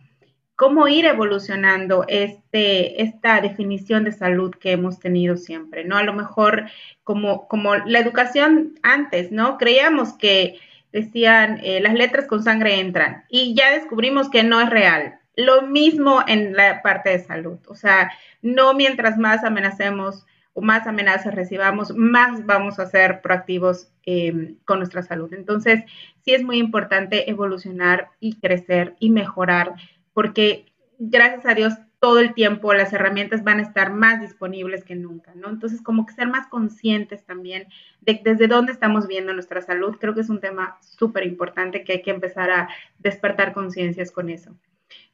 cómo 0.55 0.87
ir 0.87 1.05
evolucionando 1.05 2.05
este, 2.07 3.03
esta 3.03 3.41
definición 3.41 4.05
de 4.05 4.13
salud 4.13 4.51
que 4.51 4.71
hemos 4.71 4.99
tenido 4.99 5.35
siempre, 5.35 5.83
¿no? 5.83 5.97
A 5.97 6.03
lo 6.03 6.13
mejor 6.13 6.69
como, 7.03 7.47
como 7.47 7.75
la 7.75 7.99
educación 7.99 8.79
antes, 8.81 9.31
¿no? 9.31 9.57
Creíamos 9.57 10.13
que 10.13 10.57
decían, 10.93 11.59
eh, 11.63 11.81
las 11.81 11.95
letras 11.95 12.27
con 12.27 12.43
sangre 12.43 12.79
entran 12.79 13.25
y 13.27 13.55
ya 13.55 13.73
descubrimos 13.73 14.29
que 14.29 14.43
no 14.43 14.61
es 14.61 14.69
real. 14.69 15.19
Lo 15.35 15.63
mismo 15.63 16.23
en 16.27 16.53
la 16.53 16.81
parte 16.83 17.09
de 17.09 17.19
salud, 17.19 17.57
o 17.67 17.75
sea, 17.75 18.11
no 18.43 18.75
mientras 18.75 19.17
más 19.17 19.43
amenacemos 19.43 20.25
o 20.53 20.61
más 20.61 20.85
amenazas 20.85 21.33
recibamos, 21.33 21.95
más 21.95 22.45
vamos 22.45 22.77
a 22.77 22.85
ser 22.85 23.21
proactivos 23.21 23.89
em, 24.05 24.55
con 24.65 24.77
nuestra 24.77 25.01
salud. 25.01 25.33
Entonces, 25.33 25.83
sí 26.23 26.35
es 26.35 26.43
muy 26.43 26.59
importante 26.59 27.29
evolucionar 27.29 28.09
y 28.19 28.35
crecer 28.35 28.95
y 28.99 29.09
mejorar, 29.09 29.73
porque 30.13 30.65
gracias 30.99 31.47
a 31.47 31.55
Dios 31.55 31.73
todo 32.03 32.19
el 32.19 32.33
tiempo 32.33 32.73
las 32.73 32.91
herramientas 32.91 33.45
van 33.45 33.59
a 33.59 33.61
estar 33.61 33.93
más 33.93 34.19
disponibles 34.19 34.83
que 34.83 34.93
nunca, 34.93 35.33
¿no? 35.35 35.47
Entonces, 35.47 35.81
como 35.81 36.05
que 36.05 36.11
ser 36.11 36.27
más 36.27 36.47
conscientes 36.47 37.23
también 37.23 37.69
de 38.01 38.19
desde 38.21 38.47
dónde 38.47 38.73
estamos 38.73 39.07
viendo 39.07 39.33
nuestra 39.33 39.61
salud, 39.61 39.95
creo 40.01 40.13
que 40.13 40.19
es 40.19 40.29
un 40.29 40.41
tema 40.41 40.77
súper 40.81 41.25
importante 41.25 41.85
que 41.85 41.93
hay 41.93 42.01
que 42.01 42.11
empezar 42.11 42.51
a 42.51 42.67
despertar 42.99 43.53
conciencias 43.53 44.11
con 44.11 44.29
eso. 44.29 44.53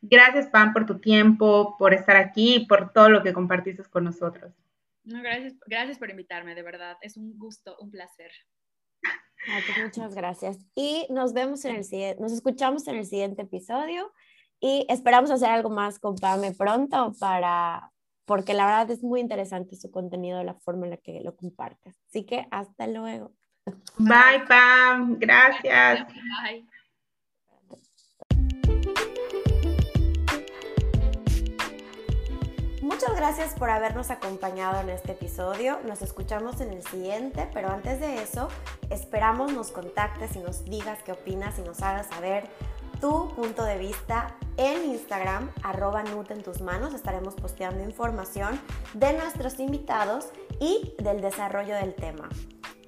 Gracias, 0.01 0.47
Pam, 0.47 0.73
por 0.73 0.87
tu 0.87 0.97
tiempo, 0.97 1.75
por 1.77 1.93
estar 1.93 2.15
aquí 2.15 2.55
y 2.55 2.65
por 2.65 2.91
todo 2.91 3.09
lo 3.09 3.21
que 3.21 3.33
compartiste 3.33 3.83
con 3.83 4.05
nosotros. 4.05 4.51
No, 5.03 5.21
gracias, 5.21 5.53
gracias 5.67 5.99
por 5.99 6.09
invitarme, 6.09 6.55
de 6.55 6.63
verdad. 6.63 6.97
Es 7.03 7.17
un 7.17 7.37
gusto, 7.37 7.77
un 7.79 7.91
placer. 7.91 8.31
Pues 9.45 9.85
muchas 9.85 10.15
gracias. 10.15 10.57
Y 10.73 11.05
nos 11.11 11.33
vemos 11.33 11.63
en 11.65 11.75
el 11.75 11.83
siguiente, 11.83 12.19
nos 12.19 12.31
escuchamos 12.31 12.87
en 12.87 12.95
el 12.95 13.05
siguiente 13.05 13.43
episodio. 13.43 14.11
Y 14.61 14.85
esperamos 14.89 15.31
hacer 15.31 15.49
algo 15.49 15.69
más 15.69 15.99
con 15.99 16.15
Pame 16.15 16.53
pronto 16.53 17.13
para, 17.19 17.91
porque 18.25 18.53
la 18.53 18.65
verdad 18.65 18.91
es 18.91 19.03
muy 19.03 19.21
interesante 19.21 19.75
su 19.75 19.89
contenido, 19.89 20.43
la 20.43 20.53
forma 20.53 20.85
en 20.85 20.91
la 20.91 20.97
que 20.97 21.21
lo 21.21 21.35
compartes. 21.35 21.95
Así 22.09 22.25
que 22.25 22.45
hasta 22.51 22.87
luego. 22.87 23.31
Bye, 23.97 24.45
Pam. 24.47 25.17
Gracias. 25.19 26.07
Bye. 26.07 26.67
Muchas 32.81 33.15
gracias 33.15 33.53
por 33.53 33.69
habernos 33.69 34.09
acompañado 34.09 34.81
en 34.81 34.89
este 34.89 35.13
episodio. 35.13 35.79
Nos 35.85 36.01
escuchamos 36.01 36.59
en 36.59 36.73
el 36.73 36.83
siguiente, 36.83 37.47
pero 37.53 37.69
antes 37.69 38.01
de 38.01 38.21
eso, 38.21 38.49
esperamos 38.89 39.53
nos 39.53 39.71
contactes 39.71 40.35
y 40.35 40.39
nos 40.39 40.65
digas 40.65 41.01
qué 41.03 41.13
opinas 41.13 41.57
y 41.59 41.61
nos 41.61 41.81
hagas 41.81 42.07
saber 42.07 42.49
tu 42.99 43.33
punto 43.35 43.63
de 43.63 43.77
vista 43.77 44.35
en 44.59 44.91
Instagram, 44.91 45.51
arroba 45.63 46.03
Nut 46.03 46.29
en 46.31 46.43
tus 46.43 46.59
manos. 46.61 46.93
Estaremos 46.93 47.35
posteando 47.35 47.81
información 47.81 48.59
de 48.93 49.13
nuestros 49.13 49.57
invitados 49.59 50.27
y 50.59 50.93
del 50.99 51.21
desarrollo 51.21 51.75
del 51.75 51.95
tema. 51.95 52.27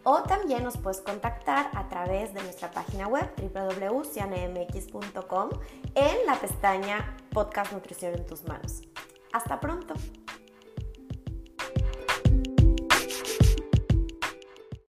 O 0.04 0.24
también 0.24 0.66
nos 0.66 0.78
puedes 0.78 1.00
contactar 1.00 1.72
a 1.74 1.88
través 1.88 2.34
de 2.34 2.44
nuestra 2.44 2.72
página 2.72 3.08
web 3.08 3.32
www.cianemx.com 3.38 5.50
en 5.96 6.26
la 6.26 6.36
pestaña 6.36 7.16
Podcast 7.32 7.72
Nutrición 7.72 8.16
en 8.16 8.26
tus 8.26 8.44
manos. 8.44 8.82
Hasta 9.32 9.62
pronto. 9.62 9.94